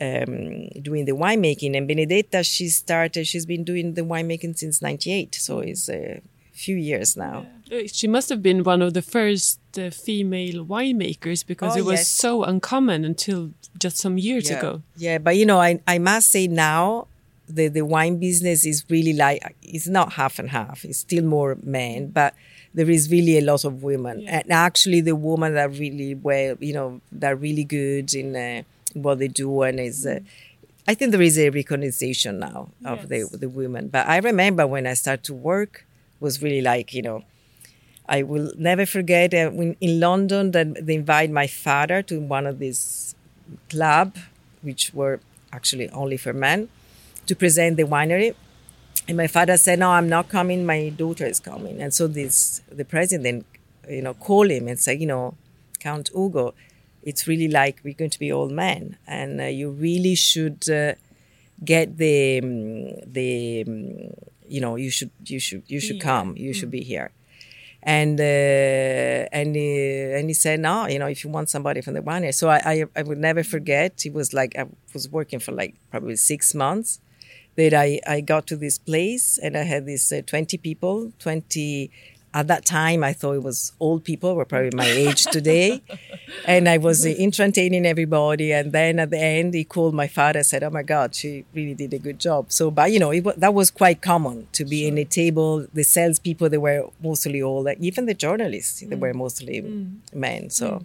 um, 0.00 0.68
doing 0.80 1.04
the 1.04 1.12
winemaking. 1.12 1.76
And 1.76 1.86
Benedetta, 1.86 2.42
she 2.42 2.68
started. 2.68 3.26
She's 3.26 3.46
been 3.46 3.64
doing 3.64 3.94
the 3.94 4.02
winemaking 4.02 4.58
since 4.58 4.80
'98, 4.80 5.34
so 5.34 5.60
it's 5.60 5.88
a 5.90 6.22
few 6.52 6.76
years 6.76 7.16
now. 7.16 7.46
Yeah. 7.66 7.80
Uh, 7.80 7.82
she 7.92 8.08
must 8.08 8.28
have 8.30 8.42
been 8.42 8.64
one 8.64 8.80
of 8.80 8.94
the 8.94 9.02
first 9.02 9.60
uh, 9.78 9.90
female 9.90 10.64
winemakers 10.64 11.46
because 11.46 11.76
oh, 11.76 11.80
it 11.80 11.84
was 11.84 12.00
yes. 12.00 12.08
so 12.08 12.42
uncommon 12.42 13.04
until 13.04 13.50
just 13.78 13.98
some 13.98 14.16
years 14.16 14.48
yeah. 14.48 14.58
ago. 14.58 14.82
Yeah, 14.96 15.18
but 15.18 15.36
you 15.36 15.44
know, 15.44 15.60
I 15.60 15.80
I 15.86 15.98
must 15.98 16.30
say 16.30 16.46
now 16.46 17.08
the 17.46 17.68
the 17.68 17.82
wine 17.82 18.18
business 18.18 18.64
is 18.64 18.86
really 18.88 19.12
like 19.12 19.54
it's 19.62 19.86
not 19.86 20.14
half 20.14 20.38
and 20.38 20.48
half. 20.48 20.82
It's 20.86 21.00
still 21.00 21.24
more 21.24 21.58
men, 21.62 22.08
but 22.08 22.32
there 22.74 22.90
is 22.90 23.10
really 23.10 23.38
a 23.38 23.42
lot 23.42 23.64
of 23.64 23.82
women, 23.82 24.20
yeah. 24.20 24.38
and 24.38 24.52
actually 24.52 25.00
the 25.00 25.14
women 25.14 25.56
are 25.56 25.68
really 25.68 26.14
well, 26.14 26.56
you 26.60 26.72
know, 26.72 27.00
they're 27.10 27.36
really 27.36 27.64
good 27.64 28.14
in 28.14 28.34
uh, 28.34 28.62
what 28.94 29.18
they 29.18 29.28
do, 29.28 29.62
and 29.62 29.80
is. 29.80 30.06
Uh, 30.06 30.20
I 30.88 30.94
think 30.94 31.12
there 31.12 31.22
is 31.22 31.38
a 31.38 31.50
recognition 31.50 32.40
now 32.40 32.70
of 32.84 33.10
yes. 33.10 33.30
the 33.30 33.36
the 33.38 33.48
women. 33.48 33.88
But 33.88 34.08
I 34.08 34.18
remember 34.18 34.66
when 34.66 34.86
I 34.86 34.94
started 34.94 35.24
to 35.24 35.34
work, 35.34 35.86
was 36.20 36.42
really 36.42 36.62
like 36.62 36.94
you 36.94 37.02
know, 37.02 37.24
I 38.08 38.22
will 38.22 38.52
never 38.56 38.86
forget 38.86 39.34
uh, 39.34 39.50
when 39.50 39.76
in 39.80 40.00
London 40.00 40.52
that 40.52 40.86
they 40.86 40.94
invite 40.94 41.30
my 41.30 41.46
father 41.46 42.02
to 42.02 42.20
one 42.20 42.46
of 42.46 42.58
these 42.58 43.14
club, 43.68 44.16
which 44.62 44.92
were 44.94 45.20
actually 45.52 45.88
only 45.90 46.16
for 46.16 46.32
men, 46.32 46.68
to 47.26 47.36
present 47.36 47.76
the 47.76 47.84
winery 47.84 48.34
and 49.08 49.16
my 49.16 49.26
father 49.26 49.56
said, 49.56 49.78
"No, 49.78 49.90
I'm 49.90 50.08
not 50.08 50.28
coming. 50.28 50.64
My 50.64 50.90
daughter 50.90 51.26
is 51.26 51.40
coming." 51.40 51.82
And 51.82 51.92
so 51.92 52.06
this 52.06 52.62
the 52.70 52.84
president, 52.84 53.46
you 53.88 54.02
know, 54.02 54.14
called 54.14 54.50
him 54.50 54.68
and 54.68 54.78
said, 54.78 55.00
"You 55.00 55.06
know, 55.06 55.34
Count 55.80 56.10
Ugo, 56.16 56.54
it's 57.02 57.26
really 57.26 57.48
like 57.48 57.80
we're 57.84 57.94
going 57.94 58.10
to 58.10 58.18
be 58.18 58.30
old 58.30 58.52
men, 58.52 58.96
and 59.06 59.40
uh, 59.40 59.44
you 59.44 59.70
really 59.70 60.14
should 60.14 60.68
uh, 60.70 60.94
get 61.64 61.98
the 61.98 62.40
um, 62.42 63.12
the 63.12 63.64
um, 63.66 64.14
you 64.46 64.60
know 64.60 64.76
you 64.76 64.90
should 64.90 65.10
you 65.24 65.40
should 65.40 65.64
you 65.66 65.80
should 65.80 66.00
come. 66.00 66.36
You 66.36 66.50
mm. 66.50 66.54
should 66.54 66.70
be 66.70 66.82
here." 66.82 67.10
And 67.84 68.20
uh, 68.20 69.26
and 69.32 69.56
he, 69.56 70.12
and 70.12 70.28
he 70.30 70.34
said, 70.34 70.60
"No, 70.60 70.86
you 70.86 71.00
know, 71.00 71.06
if 71.06 71.24
you 71.24 71.30
want 71.30 71.50
somebody 71.50 71.80
from 71.80 71.94
the 71.94 72.02
winery." 72.02 72.32
So 72.32 72.48
I, 72.48 72.60
I 72.64 72.84
I 72.94 73.02
would 73.02 73.18
never 73.18 73.42
forget. 73.42 74.00
He 74.00 74.10
was 74.10 74.32
like 74.32 74.56
I 74.56 74.66
was 74.94 75.08
working 75.08 75.40
for 75.40 75.50
like 75.50 75.74
probably 75.90 76.14
six 76.14 76.54
months 76.54 77.00
that 77.56 77.74
I, 77.74 78.00
I 78.06 78.20
got 78.20 78.46
to 78.48 78.56
this 78.56 78.78
place 78.78 79.38
and 79.38 79.56
I 79.56 79.62
had 79.62 79.86
these 79.86 80.10
uh, 80.12 80.22
20 80.26 80.56
people, 80.58 81.12
20 81.18 81.90
at 82.34 82.48
that 82.48 82.64
time, 82.64 83.04
I 83.04 83.12
thought 83.12 83.34
it 83.34 83.42
was 83.42 83.72
old 83.78 84.04
people 84.04 84.34
were 84.34 84.44
probably 84.44 84.70
my 84.74 84.86
age 84.86 85.24
today, 85.24 85.82
and 86.46 86.68
I 86.68 86.78
was 86.78 87.04
entertaining 87.04 87.84
everybody. 87.84 88.52
And 88.52 88.72
then 88.72 88.98
at 88.98 89.10
the 89.10 89.18
end, 89.18 89.52
he 89.54 89.64
called 89.64 89.94
my 89.94 90.08
father, 90.08 90.42
said, 90.42 90.62
"Oh 90.62 90.70
my 90.70 90.82
God, 90.82 91.14
she 91.14 91.44
really 91.52 91.74
did 91.74 91.92
a 91.92 91.98
good 91.98 92.18
job." 92.18 92.50
So, 92.50 92.70
but 92.70 92.90
you 92.90 92.98
know, 92.98 93.10
it, 93.10 93.24
that 93.38 93.52
was 93.52 93.70
quite 93.70 94.00
common 94.00 94.46
to 94.52 94.64
be 94.64 94.80
sure. 94.80 94.88
in 94.88 94.98
a 94.98 95.04
table. 95.04 95.66
The 95.74 95.82
salespeople 95.82 96.48
they 96.48 96.58
were 96.58 96.88
mostly 97.02 97.42
all, 97.42 97.68
even 97.80 98.06
the 98.06 98.14
journalists, 98.14 98.82
mm. 98.82 98.88
they 98.88 98.96
were 98.96 99.12
mostly 99.12 99.60
mm. 99.60 99.96
men. 100.14 100.50
So. 100.50 100.66
Mm. 100.70 100.84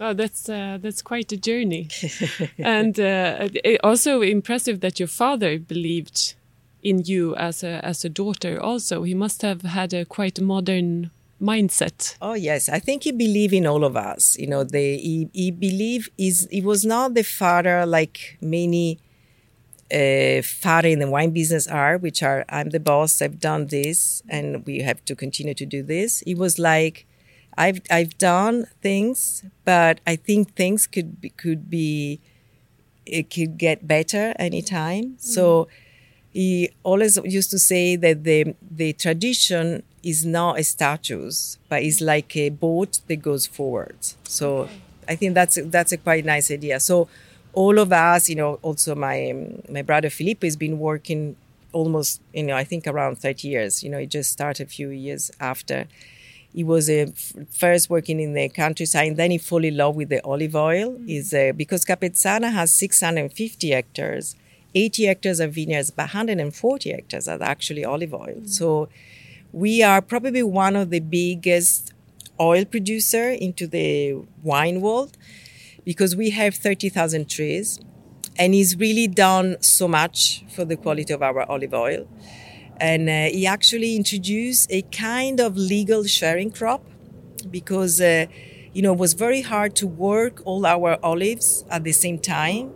Oh, 0.00 0.14
that's 0.14 0.48
uh, 0.48 0.78
that's 0.80 1.02
quite 1.02 1.32
a 1.32 1.36
journey, 1.36 1.88
and 2.58 2.98
uh, 3.00 3.48
also 3.82 4.22
impressive 4.22 4.80
that 4.80 5.00
your 5.00 5.08
father 5.08 5.58
believed 5.58 6.34
in 6.82 7.02
you 7.04 7.34
as 7.36 7.64
a 7.64 7.84
as 7.84 8.04
a 8.04 8.08
daughter. 8.08 8.60
Also, 8.60 9.02
he 9.02 9.14
must 9.14 9.42
have 9.42 9.62
had 9.62 9.92
a 9.92 10.04
quite 10.04 10.40
modern 10.40 11.10
mindset. 11.40 12.16
Oh 12.20 12.34
yes, 12.34 12.68
I 12.68 12.78
think 12.78 13.04
he 13.04 13.12
believed 13.12 13.52
in 13.52 13.66
all 13.66 13.84
of 13.84 13.96
us. 13.96 14.36
You 14.38 14.46
know, 14.46 14.64
the 14.64 14.98
he 14.98 15.28
he 15.32 15.50
believed 15.50 16.10
is 16.16 16.46
he 16.50 16.60
was 16.60 16.84
not 16.84 17.14
the 17.14 17.24
father 17.24 17.84
like 17.84 18.38
many 18.40 18.98
uh, 19.92 20.42
father 20.42 20.88
in 20.88 20.98
the 20.98 21.10
wine 21.10 21.30
business 21.30 21.66
are, 21.66 21.98
which 21.98 22.22
are 22.22 22.44
I'm 22.48 22.70
the 22.70 22.80
boss, 22.80 23.22
I've 23.22 23.40
done 23.40 23.66
this, 23.66 24.22
and 24.28 24.64
we 24.66 24.80
have 24.80 25.04
to 25.06 25.16
continue 25.16 25.54
to 25.54 25.66
do 25.66 25.82
this. 25.82 26.20
He 26.20 26.34
was 26.34 26.58
like 26.58 27.06
I've 27.58 27.82
I've 27.90 28.16
done 28.18 28.66
things, 28.80 29.44
but 29.64 30.00
I 30.06 30.14
think 30.16 30.54
things 30.54 30.86
could 30.86 31.20
be, 31.20 31.30
could 31.30 31.68
be 31.68 32.20
it 33.04 33.30
could 33.30 33.58
get 33.58 33.86
better 33.86 34.32
anytime. 34.38 35.04
Mm. 35.04 35.20
So 35.20 35.68
he 36.32 36.70
always 36.84 37.18
used 37.24 37.50
to 37.50 37.58
say 37.58 37.96
that 37.96 38.22
the 38.22 38.54
the 38.70 38.92
tradition 38.92 39.82
is 40.04 40.24
not 40.24 40.60
a 40.60 40.62
status, 40.62 41.58
but 41.68 41.82
it's 41.82 42.00
like 42.00 42.36
a 42.36 42.50
boat 42.50 43.00
that 43.08 43.16
goes 43.16 43.46
forward. 43.46 43.98
So 44.22 44.48
okay. 44.58 44.72
I 45.08 45.16
think 45.16 45.34
that's 45.34 45.58
that's 45.64 45.90
a 45.90 45.96
quite 45.96 46.24
nice 46.24 46.50
idea. 46.52 46.78
So 46.78 47.08
all 47.54 47.80
of 47.80 47.92
us, 47.92 48.28
you 48.28 48.36
know, 48.36 48.60
also 48.62 48.94
my 48.94 49.34
my 49.68 49.82
brother 49.82 50.10
Filippo 50.10 50.46
has 50.46 50.56
been 50.56 50.78
working 50.78 51.34
almost, 51.72 52.22
you 52.32 52.44
know, 52.44 52.56
I 52.56 52.64
think 52.64 52.86
around 52.86 53.18
30 53.18 53.48
years. 53.48 53.82
You 53.82 53.90
know, 53.90 53.98
he 53.98 54.06
just 54.06 54.30
started 54.32 54.68
a 54.68 54.70
few 54.70 54.90
years 54.90 55.30
after 55.40 55.88
he 56.52 56.64
was 56.64 56.88
uh, 56.88 57.06
first 57.50 57.90
working 57.90 58.20
in 58.20 58.32
the 58.32 58.48
countryside, 58.48 59.08
and 59.08 59.16
then 59.16 59.30
he 59.30 59.38
fell 59.38 59.64
in 59.64 59.76
love 59.76 59.96
with 59.96 60.08
the 60.08 60.24
olive 60.24 60.56
oil. 60.56 60.92
Mm-hmm. 60.92 61.08
Is 61.08 61.34
uh, 61.34 61.52
because 61.54 61.84
Capezzana 61.84 62.52
has 62.52 62.74
650 62.74 63.70
hectares, 63.70 64.34
80 64.74 65.06
hectares 65.06 65.40
of 65.40 65.54
vineyards, 65.54 65.90
but 65.90 66.04
140 66.04 66.90
hectares 66.90 67.28
are 67.28 67.42
actually 67.42 67.84
olive 67.84 68.14
oil. 68.14 68.26
Mm-hmm. 68.26 68.46
So 68.46 68.88
we 69.52 69.82
are 69.82 70.00
probably 70.00 70.42
one 70.42 70.76
of 70.76 70.90
the 70.90 71.00
biggest 71.00 71.92
oil 72.40 72.64
producer 72.64 73.30
into 73.30 73.66
the 73.66 74.16
wine 74.42 74.80
world 74.80 75.16
because 75.84 76.14
we 76.14 76.30
have 76.30 76.54
30,000 76.54 77.28
trees, 77.28 77.78
and 78.38 78.54
he's 78.54 78.76
really 78.76 79.06
done 79.06 79.56
so 79.60 79.88
much 79.88 80.44
for 80.54 80.64
the 80.64 80.76
quality 80.76 81.12
of 81.12 81.22
our 81.22 81.48
olive 81.50 81.74
oil 81.74 82.06
and 82.80 83.08
uh, 83.08 83.24
he 83.36 83.46
actually 83.46 83.96
introduced 83.96 84.70
a 84.70 84.82
kind 84.82 85.40
of 85.40 85.56
legal 85.56 86.04
sharing 86.04 86.50
crop 86.50 86.82
because 87.50 88.00
uh, 88.00 88.26
you 88.72 88.82
know 88.82 88.92
it 88.92 88.98
was 88.98 89.14
very 89.14 89.42
hard 89.42 89.74
to 89.76 89.86
work 89.86 90.42
all 90.44 90.66
our 90.66 90.98
olives 91.02 91.64
at 91.70 91.84
the 91.84 91.92
same 91.92 92.18
time 92.18 92.72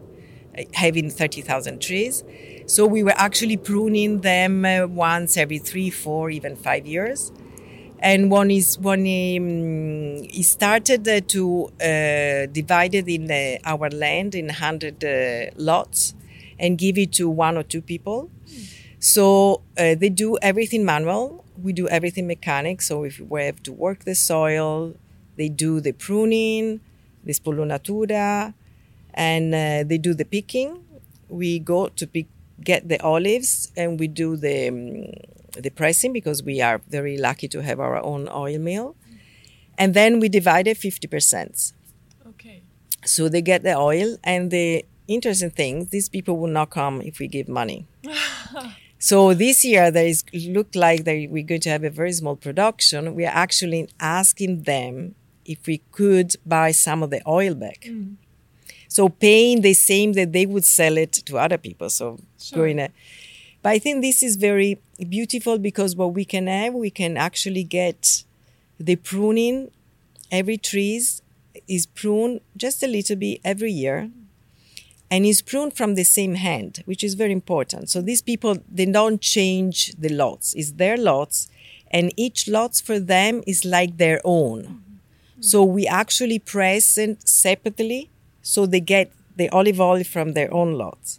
uh, 0.59 0.63
having 0.75 1.11
30,000 1.11 1.81
trees. 1.81 2.25
So 2.67 2.87
we 2.87 3.03
were 3.03 3.15
actually 3.17 3.57
pruning 3.57 4.21
them 4.21 4.65
uh, 4.65 4.87
once 4.87 5.37
every 5.37 5.59
3 5.59 5.91
4 5.91 6.31
even 6.31 6.57
5 6.57 6.87
years. 6.87 7.33
And 7.99 8.31
when 8.33 8.51
is 8.51 8.79
when 8.81 9.05
he, 9.05 9.39
um, 9.39 10.25
he 10.29 10.43
started 10.43 11.07
uh, 11.07 11.21
to 11.29 11.71
uh, 11.81 12.47
divide 12.53 12.95
it 12.97 13.09
in 13.09 13.31
uh, 13.31 13.59
our 13.65 13.89
land 13.91 14.35
in 14.35 14.47
100 14.47 15.05
uh, 15.05 15.51
lots 15.57 16.15
and 16.59 16.77
give 16.77 16.99
it 16.99 17.13
to 17.13 17.29
one 17.31 17.57
or 17.57 17.63
two 17.63 17.81
people 17.81 18.29
so 19.03 19.63
uh, 19.77 19.97
they 19.97 20.09
do 20.11 20.39
everything 20.41 20.85
manual. 20.85 21.45
We 21.61 21.73
do 21.73 21.89
everything 21.89 22.29
mechanic. 22.29 22.81
So 22.83 23.03
if 23.03 23.19
we 23.19 23.43
have 23.43 23.61
to 23.65 23.73
work 23.73 24.05
the 24.05 24.15
soil, 24.15 24.95
they 25.37 25.49
do 25.49 25.81
the 25.81 25.91
pruning, 25.91 26.81
the 27.25 27.33
spollonatura, 27.33 28.55
and 29.13 29.53
uh, 29.53 29.83
they 29.83 29.99
do 29.99 30.15
the 30.15 30.25
picking. 30.25 30.85
We 31.29 31.59
go 31.59 31.89
to 31.89 32.07
pick, 32.07 32.29
get 32.63 32.89
the 32.89 33.03
olives, 33.03 33.73
and 33.77 33.99
we 33.99 34.07
do 34.07 34.37
the 34.37 34.69
um, 34.69 35.07
the 35.61 35.71
pressing 35.71 36.13
because 36.13 36.45
we 36.45 36.61
are 36.61 36.81
very 36.89 37.19
lucky 37.19 37.49
to 37.49 37.61
have 37.61 37.81
our 37.81 38.01
own 38.01 38.29
oil 38.29 38.61
mill. 38.61 38.95
And 39.77 39.95
then 39.95 40.21
we 40.21 40.29
divide 40.29 40.69
it 40.69 40.77
fifty 40.77 41.09
percent. 41.09 41.73
Okay. 42.25 42.63
So 43.05 43.29
they 43.29 43.43
get 43.43 43.65
the 43.65 43.75
oil, 43.75 44.17
and 44.23 44.53
the 44.53 44.85
interesting 45.09 45.51
thing: 45.51 45.89
these 45.91 46.09
people 46.09 46.39
will 46.39 46.53
not 46.53 46.71
come 46.71 47.03
if 47.03 47.19
we 47.19 47.27
give 47.27 47.49
money. 47.49 47.89
So 49.03 49.35
this 49.35 49.65
year, 49.65 49.91
there 49.91 50.07
is 50.07 50.23
look 50.33 50.77
like 50.77 51.03
that 51.07 51.27
we're 51.29 51.43
going 51.43 51.61
to 51.63 51.71
have 51.71 51.83
a 51.83 51.91
very 51.91 52.13
small 52.13 52.37
production. 52.37 53.17
We 53.17 53.27
are 53.27 53.35
actually 53.35 53.89
asking 53.99 54.63
them 54.63 55.17
if 55.45 55.67
we 55.67 55.79
could 55.91 56.37
buy 56.47 56.71
some 56.71 57.03
of 57.03 57.11
the 57.11 57.21
oil 57.27 57.57
back. 57.57 57.81
Mm. 57.81 58.15
So 58.87 59.09
paying 59.09 59.63
the 59.63 59.75
same 59.75 60.13
that 60.13 60.33
they 60.33 60.47
would 60.47 60.65
sell 60.65 60.97
it 60.97 61.11
to 61.15 61.37
other 61.37 61.59
people. 61.59 61.91
So 61.91 62.21
sure. 62.39 62.59
going 62.59 62.79
a, 62.79 62.91
but 63.61 63.71
I 63.71 63.81
think 63.81 64.03
this 64.03 64.23
is 64.23 64.37
very 64.37 64.79
beautiful 65.09 65.59
because 65.59 65.97
what 65.97 66.15
we 66.15 66.25
can 66.25 66.47
have, 66.47 66.73
we 66.73 66.91
can 66.91 67.17
actually 67.17 67.65
get 67.65 68.23
the 68.79 68.95
pruning. 68.95 69.73
Every 70.31 70.59
trees 70.59 71.23
is 71.67 71.87
pruned 71.87 72.41
just 72.57 72.85
a 72.85 72.87
little 72.87 73.17
bit 73.17 73.41
every 73.43 73.73
year 73.73 74.13
and 75.13 75.27
is 75.27 75.43
pruned 75.43 75.75
from 75.77 75.95
the 75.95 76.05
same 76.05 76.37
hand, 76.37 76.83
which 76.87 77.05
is 77.05 77.13
very 77.23 77.33
important. 77.33 77.91
So 77.91 78.01
these 78.01 78.23
people 78.23 78.57
they 78.79 78.87
don't 78.87 79.21
change 79.21 79.77
the 80.05 80.09
lots; 80.09 80.55
it's 80.55 80.73
their 80.83 80.97
lots, 80.97 81.49
and 81.91 82.05
each 82.17 82.49
lots 82.49 82.81
for 82.81 82.99
them 82.99 83.43
is 83.47 83.61
like 83.77 83.99
their 83.99 84.21
own. 84.25 84.61
Mm-hmm. 84.63 85.43
So 85.51 85.59
we 85.77 85.87
actually 85.87 86.39
present 86.39 87.29
separately, 87.29 88.09
so 88.41 88.65
they 88.65 88.81
get 88.81 89.13
the 89.37 89.51
olive 89.51 89.81
oil 89.81 90.03
from 90.15 90.33
their 90.33 90.51
own 90.61 90.71
lots. 90.85 91.19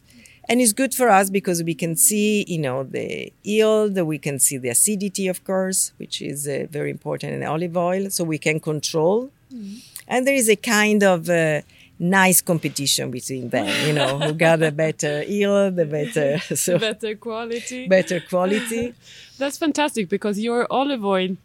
And 0.49 0.59
it's 0.59 0.73
good 0.73 0.93
for 0.93 1.07
us 1.19 1.29
because 1.29 1.63
we 1.63 1.75
can 1.83 1.95
see, 1.95 2.43
you 2.47 2.59
know, 2.65 2.83
the 2.83 3.31
yield, 3.43 3.97
we 4.13 4.17
can 4.17 4.39
see 4.39 4.57
the 4.57 4.69
acidity, 4.69 5.27
of 5.27 5.43
course, 5.43 5.93
which 5.97 6.21
is 6.21 6.47
uh, 6.47 6.65
very 6.69 6.91
important 6.97 7.31
in 7.33 7.43
olive 7.43 7.77
oil, 7.77 8.09
so 8.09 8.23
we 8.23 8.39
can 8.47 8.59
control. 8.59 9.29
Mm-hmm. 9.53 9.75
And 10.07 10.27
there 10.27 10.35
is 10.43 10.49
a 10.49 10.57
kind 10.57 11.01
of 11.03 11.29
uh, 11.29 11.61
nice 12.03 12.41
competition 12.41 13.11
between 13.11 13.49
them, 13.49 13.67
you 13.87 13.93
know, 13.93 14.19
who 14.19 14.33
got 14.33 14.61
a 14.61 14.71
better 14.71 15.23
yield, 15.23 15.75
the 15.75 15.85
better 15.85 16.37
so 16.55 16.77
better 16.77 17.15
quality. 17.15 17.87
Better 17.87 18.19
quality. 18.19 18.93
That's 19.37 19.57
fantastic 19.57 20.09
because 20.09 20.39
your 20.39 20.67
olive 20.69 21.05
oil 21.05 21.37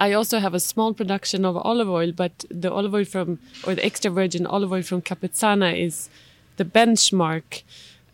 I 0.00 0.12
also 0.12 0.38
have 0.38 0.54
a 0.54 0.60
small 0.60 0.94
production 0.94 1.44
of 1.44 1.56
olive 1.56 1.88
oil, 1.88 2.10
but 2.12 2.44
the 2.50 2.72
olive 2.72 2.94
oil 2.94 3.04
from 3.04 3.38
or 3.66 3.74
the 3.74 3.84
extra 3.84 4.10
virgin 4.10 4.46
olive 4.46 4.72
oil 4.72 4.82
from 4.82 5.02
Capezzana 5.02 5.78
is 5.78 6.08
the 6.56 6.64
benchmark 6.64 7.62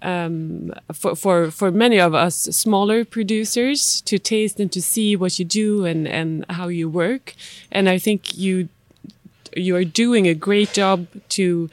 um, 0.02 0.72
for, 0.92 1.14
for 1.14 1.50
for 1.50 1.70
many 1.70 2.00
of 2.00 2.14
us 2.14 2.36
smaller 2.36 3.04
producers 3.04 4.00
to 4.02 4.18
taste 4.18 4.58
and 4.58 4.72
to 4.72 4.82
see 4.82 5.14
what 5.14 5.38
you 5.38 5.44
do 5.44 5.84
and 5.84 6.08
and 6.08 6.44
how 6.50 6.68
you 6.68 6.88
work. 6.88 7.34
And 7.70 7.88
I 7.88 7.98
think 7.98 8.36
you 8.36 8.68
you 9.56 9.76
are 9.76 9.84
doing 9.84 10.26
a 10.26 10.34
great 10.34 10.72
job 10.72 11.06
to 11.30 11.70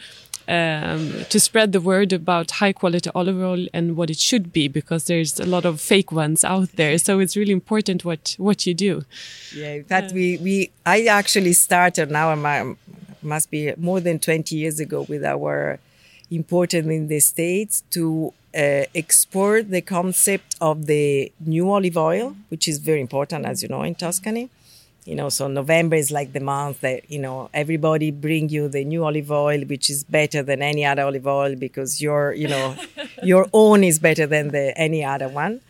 um, 0.47 1.25
to 1.29 1.39
spread 1.39 1.73
the 1.73 1.81
word 1.81 2.13
about 2.13 2.51
high 2.51 2.71
quality 2.71 3.09
olive 3.13 3.41
oil 3.41 3.67
and 3.73 3.97
what 3.97 4.09
it 4.09 4.17
should 4.17 4.53
be 4.53 4.67
because 4.67 5.05
there's 5.05 5.39
a 5.39 5.45
lot 5.45 5.65
of 5.65 5.81
fake 5.81 6.11
ones 6.11 6.45
out 6.45 6.71
there. 6.73 6.97
So 6.97 7.19
it's 7.19 7.35
really 7.35 7.51
important 7.51 8.05
what 8.05 8.35
what 8.37 8.65
you 8.65 8.73
do. 8.73 9.03
Yeah 9.53 9.79
that 9.87 10.11
uh, 10.11 10.13
we 10.13 10.37
we 10.37 10.71
i 10.85 11.05
actually 11.05 11.53
started 11.53 12.09
now 12.11 12.33
my 12.35 12.75
must 13.21 13.51
be 13.51 13.73
more 13.77 13.99
than 13.99 14.19
20 14.19 14.55
years 14.55 14.79
ago 14.79 15.05
with 15.09 15.23
our 15.23 15.79
imported 16.29 16.85
in 16.85 17.07
the 17.07 17.19
states 17.19 17.83
to 17.89 18.33
uh, 18.55 18.83
export 18.95 19.69
the 19.69 19.81
concept 19.81 20.55
of 20.61 20.85
the 20.85 21.31
new 21.39 21.69
olive 21.69 21.97
oil 21.97 22.35
which 22.49 22.67
is 22.67 22.79
very 22.79 23.01
important 23.01 23.45
as 23.45 23.61
you 23.63 23.69
know 23.69 23.83
in 23.83 23.95
tuscany 23.95 24.49
you 25.07 25.15
know 25.15 25.29
so 25.29 25.47
november 25.47 25.95
is 25.95 26.11
like 26.11 26.33
the 26.33 26.41
month 26.41 26.81
that 26.81 27.09
you 27.09 27.17
know 27.17 27.49
everybody 27.53 28.11
bring 28.11 28.49
you 28.49 28.67
the 28.67 28.83
new 28.83 29.05
olive 29.05 29.31
oil 29.31 29.61
which 29.71 29.89
is 29.89 30.03
better 30.03 30.43
than 30.43 30.61
any 30.61 30.83
other 30.83 31.03
olive 31.03 31.25
oil 31.25 31.55
because 31.55 32.01
your 32.01 32.33
you 32.33 32.47
know 32.47 32.75
your 33.23 33.47
own 33.53 33.85
is 33.85 33.99
better 33.99 34.27
than 34.27 34.49
the 34.49 34.77
any 34.77 35.03
other 35.03 35.29
one. 35.29 35.61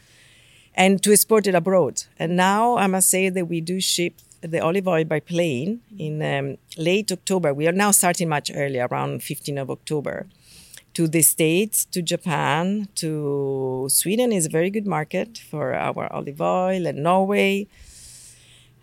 And 0.79 1.01
to 1.01 1.11
export 1.11 1.47
it 1.47 1.55
abroad. 1.55 2.03
And 2.19 2.35
now 2.35 2.77
i 2.77 2.87
must 2.87 3.09
say 3.09 3.29
that 3.29 3.45
we 3.45 3.61
do 3.61 3.79
ship 3.79 4.13
the 4.41 4.59
olive 4.59 4.87
oil 4.87 5.03
by 5.03 5.19
plane 5.19 5.81
in 5.97 6.13
um, 6.33 6.57
late 6.77 7.11
october. 7.11 7.53
We 7.53 7.67
are 7.67 7.77
now 7.83 7.91
starting 7.91 8.29
much 8.29 8.51
earlier 8.53 8.87
around 8.91 9.21
15th 9.21 9.61
of 9.61 9.69
october 9.69 10.25
to 10.95 11.07
the 11.07 11.21
states 11.21 11.85
to 11.93 12.01
japan 12.01 12.87
to 12.95 13.87
sweden 13.87 14.31
is 14.31 14.47
a 14.47 14.49
very 14.49 14.71
good 14.71 14.87
market 14.87 15.37
for 15.49 15.75
our 15.75 16.11
olive 16.11 16.41
oil 16.41 16.87
and 16.87 17.03
norway 17.03 17.67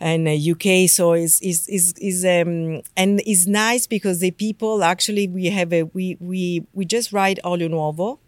and 0.00 0.28
uh, 0.28 0.32
UK. 0.32 0.88
So 0.88 1.14
is 1.14 1.40
is 1.40 1.68
is 1.68 1.94
is 1.98 2.24
um 2.24 2.82
and 2.96 3.20
it's 3.26 3.46
nice 3.46 3.86
because 3.86 4.20
the 4.20 4.30
people 4.30 4.82
actually 4.82 5.28
we 5.28 5.46
have 5.46 5.72
a 5.72 5.84
we 5.84 6.16
we 6.20 6.66
we 6.72 6.84
just 6.84 7.12
write 7.12 7.38
olio 7.44 7.68
nuovo. 7.68 8.18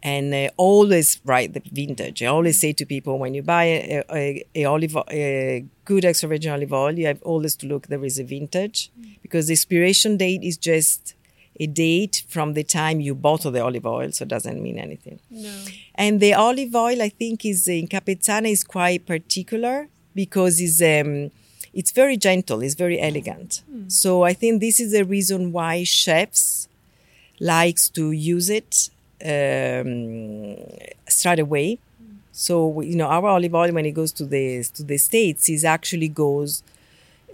And 0.00 0.32
uh, 0.32 0.48
always 0.56 1.20
write 1.24 1.54
the 1.54 1.62
vintage. 1.72 2.22
I 2.22 2.26
always 2.26 2.60
say 2.60 2.72
to 2.72 2.86
people 2.86 3.18
when 3.18 3.34
you 3.34 3.42
buy 3.42 3.64
a, 3.64 4.04
a, 4.12 4.44
a 4.54 4.64
olive 4.64 4.96
a 5.10 5.64
good 5.84 6.04
extra 6.04 6.28
virgin 6.28 6.52
olive 6.52 6.72
oil, 6.72 6.96
you 6.96 7.06
have 7.06 7.20
always 7.22 7.56
to 7.56 7.66
look 7.66 7.88
there 7.88 8.04
is 8.04 8.16
a 8.16 8.22
vintage 8.22 8.92
because 9.22 9.48
the 9.48 9.54
expiration 9.54 10.16
date 10.16 10.44
is 10.44 10.56
just 10.56 11.16
a 11.58 11.66
date 11.66 12.22
from 12.28 12.54
the 12.54 12.62
time 12.62 13.00
you 13.00 13.12
bottle 13.14 13.50
the 13.50 13.60
olive 13.60 13.86
oil, 13.86 14.12
so 14.12 14.22
it 14.22 14.28
doesn't 14.28 14.62
mean 14.62 14.78
anything. 14.78 15.18
No. 15.30 15.52
And 15.96 16.20
the 16.20 16.32
olive 16.32 16.76
oil, 16.76 17.02
I 17.02 17.08
think, 17.08 17.44
is 17.44 17.66
in 17.66 17.88
Capezzana 17.88 18.52
is 18.52 18.62
quite 18.62 19.04
particular 19.04 19.88
because 20.22 20.54
it's 20.66 20.80
um, 20.94 21.30
it's 21.80 21.92
very 22.02 22.16
gentle, 22.28 22.58
it's 22.66 22.78
very 22.84 22.98
elegant. 23.08 23.50
So 24.00 24.10
I 24.30 24.32
think 24.40 24.52
this 24.66 24.76
is 24.84 24.90
the 24.96 25.04
reason 25.16 25.40
why 25.56 25.84
chefs 25.84 26.68
likes 27.54 27.84
to 27.96 28.04
use 28.34 28.48
it 28.60 28.72
um, 29.32 30.56
straight 31.16 31.42
away. 31.48 31.68
So 32.32 32.80
you 32.90 32.96
know, 33.00 33.08
our 33.16 33.28
olive 33.36 33.54
oil 33.62 33.70
when 33.78 33.86
it 33.90 33.94
goes 34.00 34.12
to 34.20 34.24
the 34.34 34.44
to 34.76 34.82
the 34.90 34.98
states, 35.08 35.44
is 35.56 35.64
actually 35.76 36.10
goes 36.24 36.52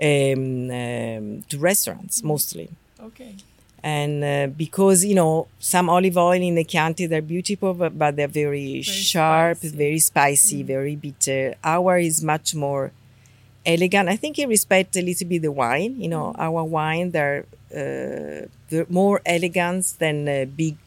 um, 0.09 0.71
um, 0.83 1.25
to 1.51 1.55
restaurants 1.71 2.17
mostly 2.33 2.69
Okay. 3.09 3.33
And 3.85 4.25
uh, 4.25 4.47
because 4.57 5.05
you 5.05 5.15
know 5.15 5.47
some 5.59 5.91
olive 5.91 6.17
oil 6.17 6.41
in 6.41 6.55
the 6.55 6.65
Chianti 6.65 7.05
they're 7.07 7.21
beautiful 7.21 7.75
but, 7.75 7.97
but 7.99 8.17
they're 8.17 8.27
very, 8.27 8.81
sharp 8.81 9.59
spicy. 9.59 9.77
very 9.77 9.99
spicy 9.99 10.63
very 10.63 10.97
bitter. 10.97 11.55
Our 11.63 11.99
is 11.99 12.23
much 12.25 12.55
more 12.55 12.93
elegant. 13.67 14.09
I 14.09 14.17
think 14.17 14.39
it 14.39 14.49
respects 14.49 14.97
a 14.97 15.03
little 15.03 15.29
bit 15.29 15.43
the 15.43 15.53
wine 15.53 16.01
you 16.01 16.09
know 16.09 16.35
our 16.39 16.65
wine 16.65 17.11
they're, 17.11 17.45
uh, 17.71 18.49
they're 18.71 18.87
more 18.89 19.21
elegant 19.27 19.93
than 19.99 20.29
uh, 20.29 20.47
big 20.47 20.79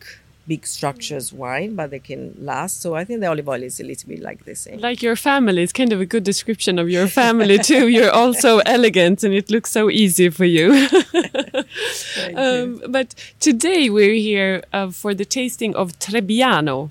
big 0.48 0.66
structures 0.66 1.34
wine 1.34 1.76
but 1.76 1.90
they 1.92 2.00
can 2.00 2.34
last 2.40 2.82
so 2.82 2.96
i 2.96 3.04
think 3.06 3.20
the 3.20 3.28
olive 3.28 3.50
oil 3.50 3.62
is 3.64 3.80
a 3.80 3.84
little 3.84 4.08
bit 4.10 4.22
like 4.22 4.46
the 4.46 4.56
same 4.56 4.80
Like 4.80 5.02
your 5.02 5.16
family, 5.16 5.62
it's 5.64 5.74
kind 5.74 5.92
of 5.94 6.00
a 6.02 6.06
good 6.06 6.24
description 6.24 6.80
of 6.80 6.88
your 6.90 7.08
family 7.08 7.58
too. 7.72 7.88
You're 7.96 8.12
also 8.24 8.60
elegant 8.60 9.24
and 9.26 9.34
it 9.34 9.50
looks 9.52 9.72
so 9.72 9.90
easy 9.90 10.30
for 10.30 10.46
you. 10.58 10.88
um, 12.36 12.82
but 12.90 13.14
today 13.40 13.90
we're 13.90 14.14
here 14.16 14.64
uh, 14.74 14.90
for 14.92 15.14
the 15.14 15.26
tasting 15.26 15.76
of 15.76 15.98
Trebbiano. 16.00 16.90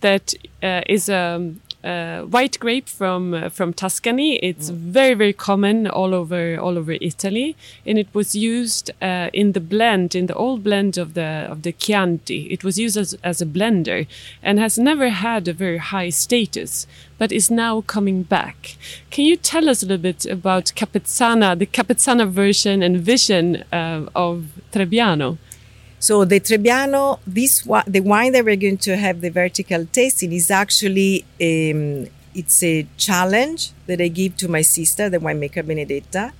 That 0.00 0.34
uh, 0.62 0.82
is 0.86 1.08
a 1.08 1.54
uh, 1.84 2.22
white 2.22 2.58
grape 2.58 2.88
from 2.88 3.34
uh, 3.34 3.48
from 3.50 3.72
Tuscany. 3.74 4.36
It's 4.36 4.70
very 4.70 5.14
very 5.14 5.34
common 5.34 5.86
all 5.86 6.14
over 6.14 6.58
all 6.58 6.78
over 6.78 6.92
Italy, 7.00 7.56
and 7.84 7.98
it 7.98 8.08
was 8.14 8.34
used 8.34 8.90
uh, 9.02 9.28
in 9.32 9.52
the 9.52 9.60
blend 9.60 10.14
in 10.14 10.26
the 10.26 10.34
old 10.34 10.64
blend 10.64 10.96
of 10.96 11.12
the 11.14 11.46
of 11.50 11.62
the 11.62 11.72
Chianti. 11.72 12.46
It 12.50 12.64
was 12.64 12.78
used 12.78 12.96
as 12.96 13.14
as 13.22 13.42
a 13.42 13.46
blender 13.46 14.06
and 14.42 14.58
has 14.58 14.78
never 14.78 15.10
had 15.10 15.46
a 15.46 15.52
very 15.52 15.78
high 15.78 16.10
status, 16.10 16.86
but 17.18 17.32
is 17.32 17.50
now 17.50 17.82
coming 17.82 18.22
back. 18.22 18.76
Can 19.10 19.24
you 19.26 19.36
tell 19.36 19.68
us 19.68 19.82
a 19.82 19.86
little 19.86 20.02
bit 20.02 20.24
about 20.24 20.72
Capezzana, 20.74 21.58
the 21.58 21.66
Capezzana 21.66 22.26
version 22.26 22.82
and 22.82 22.96
vision 22.96 23.64
uh, 23.72 24.06
of 24.14 24.46
Trebbiano? 24.72 25.36
So 26.04 26.26
the 26.26 26.38
Trebbiano, 26.38 27.18
this 27.26 27.62
the 27.86 28.00
wine 28.00 28.32
that 28.32 28.44
we're 28.44 28.56
going 28.56 28.76
to 28.76 28.94
have 28.94 29.22
the 29.22 29.30
vertical 29.30 29.86
tasting 29.86 30.32
is 30.32 30.50
actually 30.50 31.24
um, 31.40 32.08
it's 32.34 32.62
a 32.62 32.86
challenge 32.98 33.72
that 33.86 34.02
I 34.02 34.08
give 34.08 34.36
to 34.36 34.48
my 34.48 34.60
sister, 34.60 35.08
the 35.08 35.16
winemaker 35.16 35.66
Benedetta. 35.66 36.34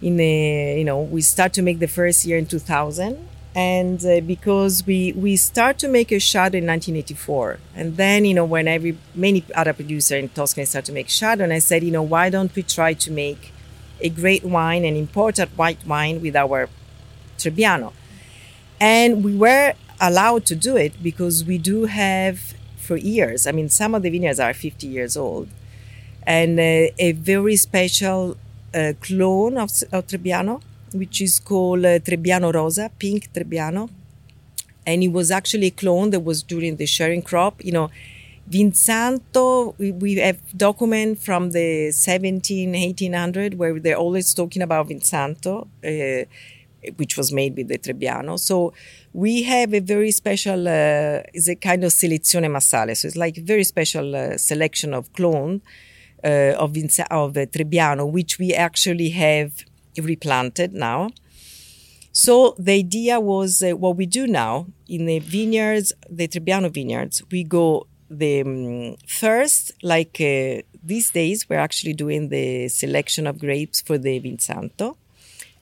In 0.00 0.18
a, 0.18 0.78
you 0.78 0.86
know, 0.86 1.02
we 1.02 1.20
start 1.20 1.52
to 1.52 1.60
make 1.60 1.80
the 1.80 1.86
first 1.86 2.24
year 2.24 2.38
in 2.38 2.46
2000, 2.46 3.28
and 3.54 4.02
uh, 4.06 4.20
because 4.22 4.86
we 4.86 5.12
we 5.12 5.36
start 5.36 5.76
to 5.80 5.88
make 5.88 6.10
a 6.10 6.18
shadow 6.18 6.56
in 6.56 6.64
1984, 6.64 7.58
and 7.76 7.98
then 7.98 8.24
you 8.24 8.32
know 8.32 8.46
when 8.46 8.66
every 8.66 8.96
many 9.14 9.44
other 9.54 9.74
producer 9.74 10.16
in 10.16 10.30
Tuscany 10.30 10.64
start 10.64 10.86
to 10.86 10.92
make 10.92 11.10
shadow, 11.10 11.44
and 11.44 11.52
I 11.52 11.58
said, 11.58 11.84
you 11.84 11.90
know, 11.90 12.02
why 12.14 12.30
don't 12.30 12.56
we 12.56 12.62
try 12.62 12.94
to 12.94 13.10
make 13.10 13.52
a 14.00 14.08
great 14.08 14.44
wine, 14.44 14.86
an 14.86 14.96
imported 14.96 15.50
white 15.58 15.86
wine 15.86 16.22
with 16.22 16.34
our 16.34 16.70
Trebbiano? 17.36 17.92
And 18.80 19.24
we 19.24 19.36
were 19.36 19.74
allowed 20.00 20.46
to 20.46 20.54
do 20.54 20.76
it 20.76 21.02
because 21.02 21.44
we 21.44 21.58
do 21.58 21.84
have 21.86 22.54
for 22.76 22.96
years. 22.96 23.46
I 23.46 23.52
mean, 23.52 23.68
some 23.68 23.94
of 23.94 24.02
the 24.02 24.10
vineyards 24.10 24.40
are 24.40 24.54
50 24.54 24.86
years 24.86 25.16
old, 25.16 25.48
and 26.26 26.58
uh, 26.58 26.92
a 26.98 27.12
very 27.12 27.56
special 27.56 28.36
uh, 28.74 28.92
clone 29.00 29.58
of, 29.58 29.70
of 29.92 30.06
Trebbiano, 30.06 30.62
which 30.92 31.20
is 31.20 31.38
called 31.38 31.84
uh, 31.84 31.98
Trebbiano 31.98 32.52
Rosa, 32.54 32.90
pink 32.98 33.32
Trebbiano. 33.32 33.90
And 34.86 35.02
it 35.02 35.08
was 35.08 35.30
actually 35.30 35.66
a 35.66 35.70
clone 35.70 36.10
that 36.10 36.20
was 36.20 36.42
during 36.42 36.76
the 36.76 36.86
sharing 36.86 37.20
crop. 37.20 37.62
You 37.62 37.72
know, 37.72 37.90
Vinsanto, 38.50 39.74
we, 39.78 39.92
we 39.92 40.14
have 40.16 40.38
document 40.56 41.18
from 41.18 41.50
the 41.50 41.90
17, 41.90 42.72
1800 42.72 43.58
where 43.58 43.78
they're 43.78 43.96
always 43.98 44.32
talking 44.32 44.62
about 44.62 44.88
Vinsanto. 44.88 45.68
Uh, 45.84 46.24
which 46.96 47.16
was 47.16 47.32
made 47.32 47.56
with 47.56 47.68
the 47.68 47.78
Trebbiano. 47.78 48.38
So 48.38 48.72
we 49.12 49.42
have 49.44 49.74
a 49.74 49.80
very 49.80 50.10
special, 50.10 50.68
uh, 50.68 51.22
is 51.34 51.48
a 51.48 51.56
kind 51.56 51.84
of 51.84 51.92
selezione 51.92 52.50
massale. 52.50 52.96
So 52.96 53.08
it's 53.08 53.16
like 53.16 53.38
a 53.38 53.42
very 53.42 53.64
special 53.64 54.14
uh, 54.14 54.36
selection 54.36 54.94
of 54.94 55.12
clone 55.12 55.62
uh, 56.24 56.54
of, 56.58 56.72
Vince- 56.72 57.00
of 57.10 57.36
uh, 57.36 57.46
Trebbiano, 57.46 58.10
which 58.10 58.38
we 58.38 58.54
actually 58.54 59.10
have 59.10 59.52
replanted 60.00 60.72
now. 60.72 61.10
So 62.12 62.54
the 62.58 62.72
idea 62.72 63.20
was 63.20 63.62
uh, 63.62 63.76
what 63.76 63.96
we 63.96 64.06
do 64.06 64.26
now 64.26 64.66
in 64.88 65.06
the 65.06 65.18
vineyards, 65.20 65.92
the 66.10 66.26
Trebbiano 66.26 66.72
vineyards, 66.72 67.22
we 67.30 67.44
go 67.44 67.86
the 68.10 68.40
um, 68.40 68.96
first, 69.06 69.72
like 69.82 70.20
uh, 70.20 70.62
these 70.82 71.10
days, 71.10 71.48
we're 71.48 71.58
actually 71.58 71.92
doing 71.92 72.28
the 72.28 72.68
selection 72.68 73.26
of 73.26 73.38
grapes 73.38 73.80
for 73.80 73.98
the 73.98 74.20
Vinsanto. 74.20 74.96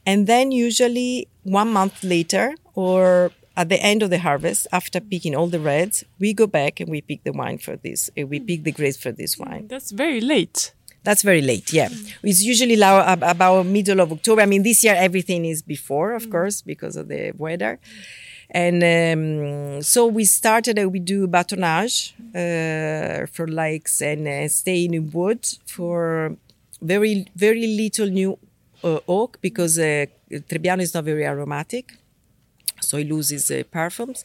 And 0.06 0.26
then 0.26 0.52
usually 0.52 1.28
one 1.42 1.72
month 1.72 2.02
later 2.04 2.54
or 2.74 3.32
at 3.56 3.68
the 3.68 3.82
end 3.82 4.02
of 4.02 4.10
the 4.10 4.18
harvest, 4.18 4.66
after 4.70 5.00
picking 5.00 5.34
all 5.34 5.48
the 5.48 5.58
reds, 5.58 6.04
we 6.18 6.32
go 6.34 6.46
back 6.46 6.78
and 6.80 6.88
we 6.90 7.00
pick 7.00 7.24
the 7.24 7.32
wine 7.32 7.58
for 7.58 7.76
this. 7.76 8.10
uh, 8.18 8.26
We 8.26 8.38
pick 8.38 8.64
the 8.64 8.72
grapes 8.72 8.98
for 8.98 9.12
this 9.12 9.38
wine. 9.38 9.66
That's 9.68 9.90
very 9.90 10.20
late. 10.20 10.72
That's 11.02 11.22
very 11.22 11.40
late, 11.40 11.72
yeah. 11.72 11.88
It's 12.24 12.42
usually 12.42 12.74
about 12.74 13.64
middle 13.66 14.00
of 14.00 14.10
October. 14.12 14.42
I 14.42 14.46
mean, 14.46 14.64
this 14.64 14.82
year 14.82 14.94
everything 14.96 15.44
is 15.44 15.62
before, 15.62 16.14
of 16.14 16.28
course, 16.30 16.62
because 16.62 16.96
of 16.96 17.06
the 17.08 17.32
weather. 17.36 17.78
And 18.50 18.82
um, 18.82 19.82
so 19.82 20.06
we 20.06 20.24
started, 20.24 20.78
uh, 20.78 20.88
we 20.88 20.98
do 20.98 21.26
batonnage 21.28 22.12
uh, 22.34 23.26
for 23.26 23.46
likes 23.46 24.02
and 24.02 24.26
uh, 24.26 24.48
stay 24.48 24.84
in 24.84 25.10
wood 25.12 25.46
for 25.64 26.36
very, 26.82 27.26
very 27.36 27.66
little 27.66 28.08
new 28.08 28.38
oak 29.06 29.38
because 29.40 29.78
uh, 29.78 30.06
Trebbiano 30.48 30.80
is 30.82 30.92
not 30.94 31.04
very 31.04 31.24
aromatic. 31.24 31.86
So 32.80 32.98
it 32.98 33.08
loses 33.08 33.50
uh, 33.50 33.62
perfumes. 33.70 34.24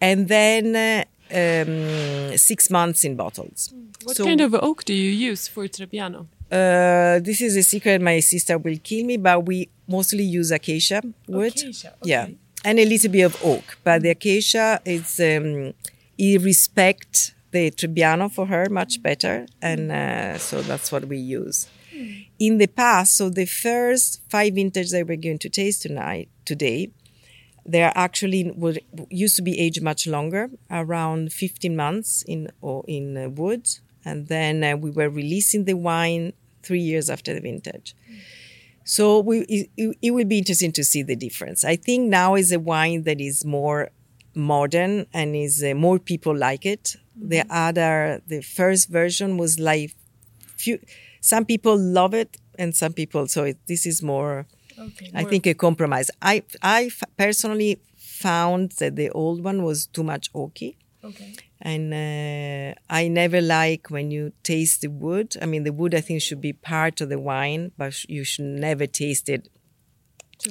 And 0.00 0.28
then 0.28 0.64
uh, 0.76 1.04
um, 1.40 2.36
six 2.36 2.70
months 2.70 3.04
in 3.04 3.16
bottles. 3.16 3.72
What 4.04 4.16
So- 4.16 4.24
kind 4.24 4.40
of 4.40 4.54
oak 4.54 4.84
do 4.84 4.94
you 4.94 5.10
use 5.30 5.48
for 5.48 5.64
Trebbiano? 5.68 6.20
uh, 6.50 7.18
this 7.28 7.40
is 7.40 7.56
a 7.56 7.62
secret. 7.62 8.00
My 8.00 8.20
sister 8.20 8.56
will 8.64 8.78
kill 8.88 9.04
me, 9.10 9.16
but 9.28 9.38
we 9.46 9.68
mostly 9.86 10.24
use 10.24 10.50
acacia 10.50 11.00
wood. 11.26 11.54
Acacia, 11.56 11.92
Yeah, 12.12 12.26
and 12.64 12.78
a 12.78 12.86
little 12.92 13.10
bit 13.16 13.24
of 13.30 13.34
oak. 13.44 13.66
But 13.84 14.02
the 14.02 14.10
acacia 14.10 14.80
is 14.84 15.20
um, 15.20 15.74
it 16.16 16.40
respect 16.42 17.34
the 17.50 17.70
Trebbiano 17.70 18.26
for 18.36 18.46
her 18.46 18.64
much 18.70 19.02
better, 19.02 19.46
and 19.60 19.82
uh, 19.92 20.38
so 20.38 20.62
that's 20.62 20.90
what 20.92 21.04
we 21.12 21.18
use. 21.18 21.66
In 22.38 22.58
the 22.58 22.66
past, 22.68 23.16
so 23.16 23.28
the 23.30 23.46
first 23.46 24.20
five 24.28 24.54
vintages 24.54 24.92
that 24.92 25.06
we're 25.06 25.16
going 25.16 25.38
to 25.40 25.48
taste 25.48 25.82
tonight, 25.82 26.28
today, 26.44 26.90
they 27.66 27.82
are 27.82 27.92
actually 27.94 28.50
would 28.56 28.80
used 29.10 29.36
to 29.36 29.42
be 29.42 29.58
aged 29.58 29.82
much 29.82 30.06
longer, 30.06 30.50
around 30.70 31.32
15 31.32 31.76
months 31.76 32.22
in 32.26 32.50
or 32.60 32.84
in 32.88 33.16
uh, 33.16 33.28
wood, 33.28 33.68
and 34.04 34.28
then 34.28 34.64
uh, 34.64 34.76
we 34.76 34.90
were 34.90 35.10
releasing 35.10 35.64
the 35.66 35.74
wine 35.74 36.32
three 36.62 36.80
years 36.80 37.10
after 37.10 37.34
the 37.34 37.40
vintage. 37.40 37.94
So 38.84 39.20
we, 39.20 39.40
it, 39.42 39.70
it- 39.76 39.96
it 40.02 40.10
will 40.12 40.24
be 40.24 40.38
interesting 40.38 40.72
to 40.72 40.84
see 40.84 41.02
the 41.02 41.16
difference. 41.16 41.64
I 41.64 41.76
think 41.76 42.08
now 42.08 42.34
is 42.34 42.52
a 42.52 42.58
wine 42.60 43.02
that 43.04 43.20
is 43.20 43.44
more 43.44 43.90
modern 44.34 45.06
and 45.12 45.34
is 45.36 45.62
uh, 45.62 45.74
more 45.74 45.98
people 45.98 46.36
like 46.36 46.64
it. 46.64 46.96
The 47.20 47.44
other, 47.50 48.22
the 48.26 48.40
first 48.42 48.88
version 48.88 49.36
was 49.36 49.58
like 49.58 49.94
few. 50.56 50.78
Some 51.20 51.44
people 51.44 51.76
love 51.76 52.14
it, 52.14 52.36
and 52.58 52.74
some 52.74 52.92
people. 52.92 53.26
So 53.28 53.44
it, 53.44 53.58
this 53.66 53.86
is 53.86 54.02
more. 54.02 54.46
Okay. 54.78 55.10
I 55.14 55.24
think 55.24 55.46
a 55.46 55.54
compromise. 55.54 56.10
I 56.22 56.42
I 56.62 56.84
f- 56.84 57.02
personally 57.16 57.80
found 57.96 58.72
that 58.78 58.96
the 58.96 59.10
old 59.10 59.42
one 59.42 59.62
was 59.62 59.86
too 59.86 60.04
much 60.04 60.32
oaky, 60.32 60.76
Okay. 61.04 61.34
And 61.60 61.92
uh, 61.94 62.74
I 62.90 63.08
never 63.08 63.40
like 63.40 63.90
when 63.90 64.10
you 64.10 64.32
taste 64.42 64.80
the 64.82 64.88
wood. 64.88 65.36
I 65.42 65.46
mean, 65.46 65.64
the 65.64 65.72
wood 65.72 65.94
I 65.94 66.00
think 66.00 66.22
should 66.22 66.40
be 66.40 66.52
part 66.52 67.00
of 67.00 67.08
the 67.08 67.18
wine, 67.18 67.72
but 67.76 68.04
you 68.08 68.24
should 68.24 68.44
never 68.44 68.86
taste 68.86 69.28
it 69.28 69.48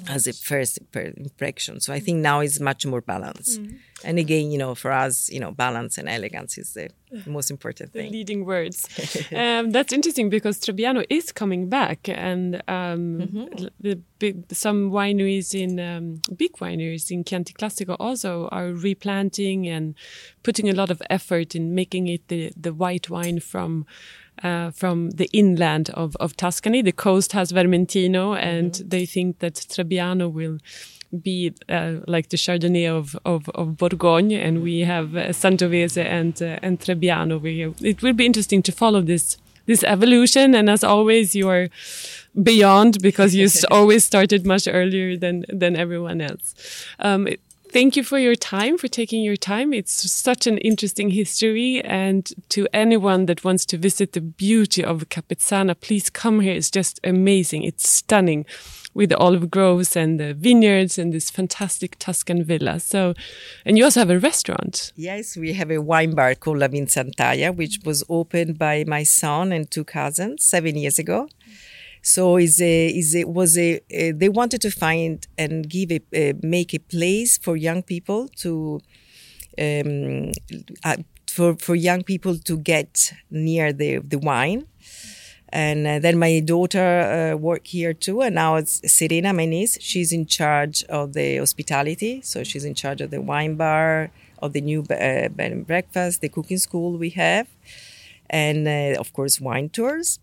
as 0.08 0.28
a 0.28 0.34
first 0.34 0.80
impression. 0.94 1.80
So 1.80 1.94
I 1.94 2.00
think 2.00 2.20
now 2.20 2.40
it's 2.42 2.60
much 2.60 2.86
more 2.86 3.02
balanced. 3.02 3.60
And 4.04 4.20
again, 4.20 4.52
you 4.52 4.58
know, 4.60 4.76
for 4.76 4.92
us, 4.92 5.30
you 5.32 5.40
know, 5.40 5.52
balance 5.52 5.98
and 5.98 6.08
elegance 6.08 6.58
is 6.58 6.74
the 6.74 6.90
most 7.26 7.50
important 7.50 7.94
the 7.94 8.00
thing. 8.02 8.12
leading 8.12 8.46
words. 8.46 8.88
um, 9.36 9.72
that's 9.72 9.92
interesting 9.92 10.30
because 10.30 10.60
Trebbiano 10.60 11.04
is 11.10 11.32
coming 11.32 11.68
back, 11.70 12.08
and 12.08 12.56
um, 12.68 13.18
Mm-hmm. 13.22 13.64
l- 13.64 13.70
the 13.80 14.00
big, 14.20 14.46
some 14.54 14.92
wineries 14.92 15.56
in 15.60 15.80
um, 15.80 16.22
big 16.36 16.52
wineries 16.58 17.10
in 17.10 17.24
Chianti 17.24 17.54
Classico 17.54 17.96
also 18.00 18.48
are 18.52 18.70
replanting 18.72 19.68
and 19.68 19.96
putting 20.44 20.70
a 20.70 20.74
lot 20.74 20.92
of 20.92 21.02
effort 21.10 21.56
in 21.56 21.74
making 21.74 22.08
it 22.08 22.28
the 22.28 22.52
the 22.56 22.74
white 22.74 23.10
wine 23.10 23.40
from. 23.40 23.86
Uh, 24.44 24.70
from 24.72 25.10
the 25.12 25.28
inland 25.34 25.90
of, 25.96 26.16
of 26.20 26.36
Tuscany, 26.36 26.84
the 26.84 26.92
coast 26.92 27.32
has 27.34 27.52
Vermentino, 27.52 28.36
and 28.38 28.72
Mm-hmm. 28.74 28.90
they 28.90 29.06
think 29.06 29.40
that 29.40 29.56
Trebbiano 29.56 30.32
will 30.32 30.58
be 31.24 31.54
uh, 31.70 31.94
like 32.08 32.30
the 32.30 32.38
Chardonnay 32.38 32.88
of, 32.88 33.16
of, 33.26 33.50
of 33.56 33.78
Bourgogne, 33.78 34.34
and 34.34 34.62
we 34.62 34.82
have 34.82 35.16
uh, 35.16 35.30
Sangiovese 35.34 36.04
and 36.04 36.40
uh, 36.42 36.60
and 36.62 36.80
Trebbiano. 36.80 37.40
We, 37.42 37.74
it 37.82 38.02
will 38.04 38.14
be 38.14 38.26
interesting 38.26 38.62
to 38.64 38.72
follow 38.72 39.02
this 39.02 39.38
this 39.66 39.84
evolution, 39.84 40.54
and 40.56 40.70
as 40.70 40.84
always, 40.84 41.34
you 41.36 41.50
are 41.50 41.70
beyond 42.44 43.02
because 43.02 43.34
you 43.36 43.50
always 43.72 44.04
started 44.06 44.46
much 44.46 44.68
earlier 44.68 45.18
than 45.18 45.46
than 45.60 45.76
everyone 45.76 46.22
else. 46.22 46.54
Um, 47.00 47.28
it- 47.28 47.42
Thank 47.70 47.98
you 47.98 48.04
for 48.04 48.18
your 48.18 48.36
time, 48.36 48.78
for 48.78 48.88
taking 48.88 49.24
your 49.24 49.36
time. 49.36 49.74
It's 49.74 50.10
such 50.12 50.48
an 50.48 50.58
interesting 50.60 51.10
history. 51.10 51.82
And 51.84 52.32
to 52.50 52.68
anyone 52.74 53.26
that 53.26 53.44
wants 53.44 53.66
to 53.68 53.78
visit 53.78 54.14
the 54.14 54.22
beauty 54.22 54.84
of 54.84 55.10
Capezzana, 55.10 55.80
please 55.80 56.10
come 56.10 56.40
here. 56.40 56.54
It's 56.54 56.72
just 56.72 57.00
amazing. 57.04 57.64
It's 57.64 57.90
stunning 57.90 58.46
with 58.94 59.10
the 59.10 59.18
olive 59.18 59.52
groves 59.52 59.96
and 59.96 60.20
the 60.20 60.34
vineyards 60.34 60.98
and 60.98 61.14
this 61.14 61.30
fantastic 61.30 62.00
Tuscan 62.00 62.44
villa. 62.44 62.80
So, 62.80 63.14
and 63.66 63.78
you 63.78 63.84
also 63.84 64.00
have 64.00 64.10
a 64.10 64.18
restaurant. 64.18 64.92
Yes, 64.96 65.38
we 65.38 65.54
have 65.54 65.70
a 65.70 65.82
wine 65.82 66.16
bar 66.16 66.34
called 66.36 66.58
La 66.60 66.68
Vinsantaia, 66.68 67.56
which 67.56 67.80
was 67.86 68.04
opened 68.10 68.58
by 68.58 68.86
my 68.88 69.04
son 69.04 69.52
and 69.52 69.70
two 69.70 69.84
cousins 69.84 70.44
seven 70.44 70.78
years 70.78 70.98
ago. 70.98 71.30
So 72.08 72.38
is 72.38 72.62
a 72.62 72.88
is 72.88 73.14
a 73.18 73.26
was 73.26 73.58
a 73.58 73.82
they 74.22 74.30
wanted 74.30 74.62
to 74.62 74.72
find 74.72 75.28
and 75.38 75.70
give 75.70 75.92
a 75.92 76.34
make 76.42 76.74
a 76.74 76.80
place 76.80 77.38
for 77.38 77.58
young 77.58 77.84
people 77.84 78.30
to 78.44 78.80
um, 79.66 80.32
uh, 80.86 80.98
for 81.28 81.56
for 81.56 81.76
young 81.76 82.04
people 82.04 82.38
to 82.38 82.58
get 82.58 83.12
near 83.30 83.74
the 83.74 83.98
the 83.98 84.20
wine. 84.20 84.68
And 85.50 85.86
uh, 85.88 86.00
then 86.00 86.18
my 86.18 86.40
daughter 86.40 86.88
uh, 87.34 87.38
worked 87.38 87.68
here 87.68 87.94
too, 87.94 88.22
and 88.22 88.36
now 88.36 88.56
it's 88.56 88.76
Serena, 88.90 89.34
my 89.34 89.46
niece. 89.46 89.78
She's 89.82 90.12
in 90.14 90.26
charge 90.26 90.84
of 90.86 91.12
the 91.12 91.38
hospitality, 91.38 92.22
so 92.22 92.44
she's 92.44 92.66
in 92.66 92.74
charge 92.74 93.02
of 93.02 93.12
the 93.12 93.22
wine 93.22 93.56
bar, 93.56 94.12
of 94.42 94.54
the 94.54 94.62
new 94.62 94.82
uh, 94.82 95.28
bed 95.38 95.52
and 95.52 95.68
breakfast, 95.68 96.22
the 96.22 96.30
cooking 96.30 96.58
school 96.58 96.98
we 96.98 97.10
have, 97.12 97.48
and 98.30 98.68
uh, 98.68 99.00
of 99.00 99.12
course 99.14 99.42
wine 99.42 99.70
tours 99.70 100.20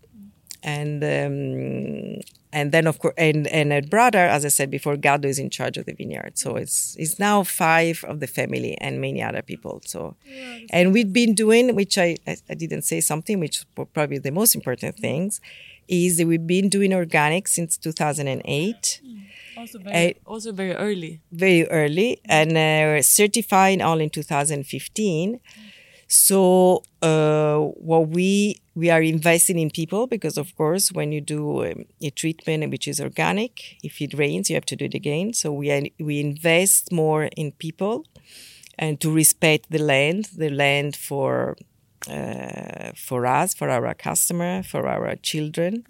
and 0.65 1.03
um, 1.03 2.21
and 2.57 2.71
then 2.71 2.85
of 2.87 2.95
course 2.99 3.13
and 3.17 3.47
and 3.59 3.71
a 3.71 3.81
brother, 3.95 4.23
as 4.35 4.43
I 4.49 4.51
said 4.59 4.69
before, 4.77 4.95
Gaddo 5.05 5.25
is 5.33 5.39
in 5.45 5.49
charge 5.57 5.75
of 5.79 5.85
the 5.85 5.93
vineyard. 6.01 6.33
So 6.43 6.47
it's 6.63 6.95
it's 7.01 7.17
now 7.19 7.43
five 7.43 7.97
of 8.11 8.15
the 8.23 8.27
family 8.27 8.73
and 8.85 8.99
many 9.07 9.21
other 9.29 9.43
people. 9.51 9.75
So 9.85 10.15
and 10.75 10.85
we've 10.95 11.13
been 11.21 11.33
doing, 11.43 11.75
which 11.75 11.95
I 11.97 12.09
I, 12.51 12.55
didn't 12.63 12.83
say 12.91 12.99
something, 13.11 13.39
which 13.39 13.57
probably 13.93 14.19
the 14.29 14.31
most 14.41 14.55
important 14.59 14.93
things, 15.07 15.31
is 15.87 16.17
that 16.17 16.27
we've 16.31 16.47
been 16.57 16.67
doing 16.77 16.91
organic 16.93 17.43
since 17.47 17.77
2008 17.77 19.01
Also 19.57 19.79
very- 19.79 20.15
also 20.33 20.51
very 20.61 20.73
early. 20.87 21.13
very 21.31 21.63
early 21.81 22.09
and 22.39 22.51
uh, 22.57 23.01
certified 23.01 23.79
all 23.87 23.99
in 24.05 24.09
2015. 24.09 25.39
So 26.07 26.83
uh, 27.01 27.57
what 27.59 28.09
we 28.09 28.57
we 28.75 28.89
are 28.89 29.01
investing 29.01 29.57
in 29.57 29.69
people 29.69 30.05
because 30.05 30.37
of 30.37 30.55
course 30.55 30.91
when 30.91 31.11
you 31.11 31.21
do 31.21 31.65
um, 31.65 31.85
a 32.01 32.09
treatment 32.09 32.69
which 32.69 32.87
is 32.87 32.99
organic, 32.99 33.77
if 33.83 34.01
it 34.01 34.13
rains 34.13 34.49
you 34.49 34.55
have 34.55 34.65
to 34.65 34.75
do 34.75 34.85
it 34.85 34.93
again. 34.93 35.33
So 35.33 35.51
we 35.51 35.71
are, 35.71 35.83
we 35.99 36.19
invest 36.19 36.91
more 36.91 37.25
in 37.35 37.53
people 37.53 38.05
and 38.77 38.99
to 39.01 39.11
respect 39.11 39.71
the 39.71 39.79
land, 39.79 40.29
the 40.37 40.49
land 40.49 40.95
for 40.95 41.55
uh, 42.09 42.91
for 42.95 43.25
us, 43.25 43.53
for 43.55 43.69
our 43.69 43.93
customer, 43.95 44.61
for 44.61 44.87
our 44.87 45.15
children. 45.15 45.85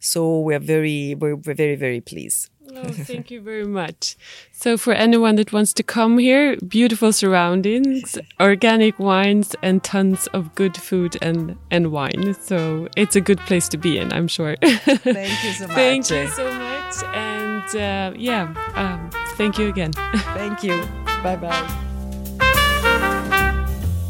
So 0.00 0.40
we 0.40 0.54
are 0.54 0.60
very 0.60 1.14
we're, 1.14 1.36
we're 1.36 1.54
very 1.54 1.76
very 1.76 2.00
pleased. 2.00 2.48
Oh, 2.74 2.88
thank 2.92 3.30
you 3.30 3.40
very 3.40 3.64
much. 3.66 4.16
So, 4.52 4.76
for 4.76 4.92
anyone 4.92 5.36
that 5.36 5.52
wants 5.52 5.72
to 5.74 5.82
come 5.82 6.18
here, 6.18 6.56
beautiful 6.56 7.12
surroundings, 7.12 8.18
organic 8.40 8.98
wines, 8.98 9.54
and 9.62 9.82
tons 9.82 10.26
of 10.28 10.54
good 10.54 10.76
food 10.76 11.16
and, 11.22 11.56
and 11.70 11.90
wine. 11.92 12.34
So, 12.40 12.88
it's 12.96 13.16
a 13.16 13.20
good 13.20 13.38
place 13.40 13.68
to 13.68 13.78
be 13.78 13.98
in, 13.98 14.12
I'm 14.12 14.28
sure. 14.28 14.56
Thank 14.62 15.44
you 15.44 15.52
so 15.52 15.66
much. 15.68 15.76
thank 15.76 16.10
you 16.10 16.28
so 16.28 16.52
much. 16.52 17.04
And 17.14 17.76
uh, 17.76 18.12
yeah, 18.18 18.52
um, 18.74 19.10
thank 19.36 19.58
you 19.58 19.68
again. 19.68 19.92
Thank 19.92 20.62
you. 20.62 20.82
Bye 21.22 21.36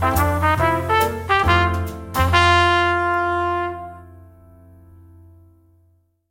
bye. 0.01 0.35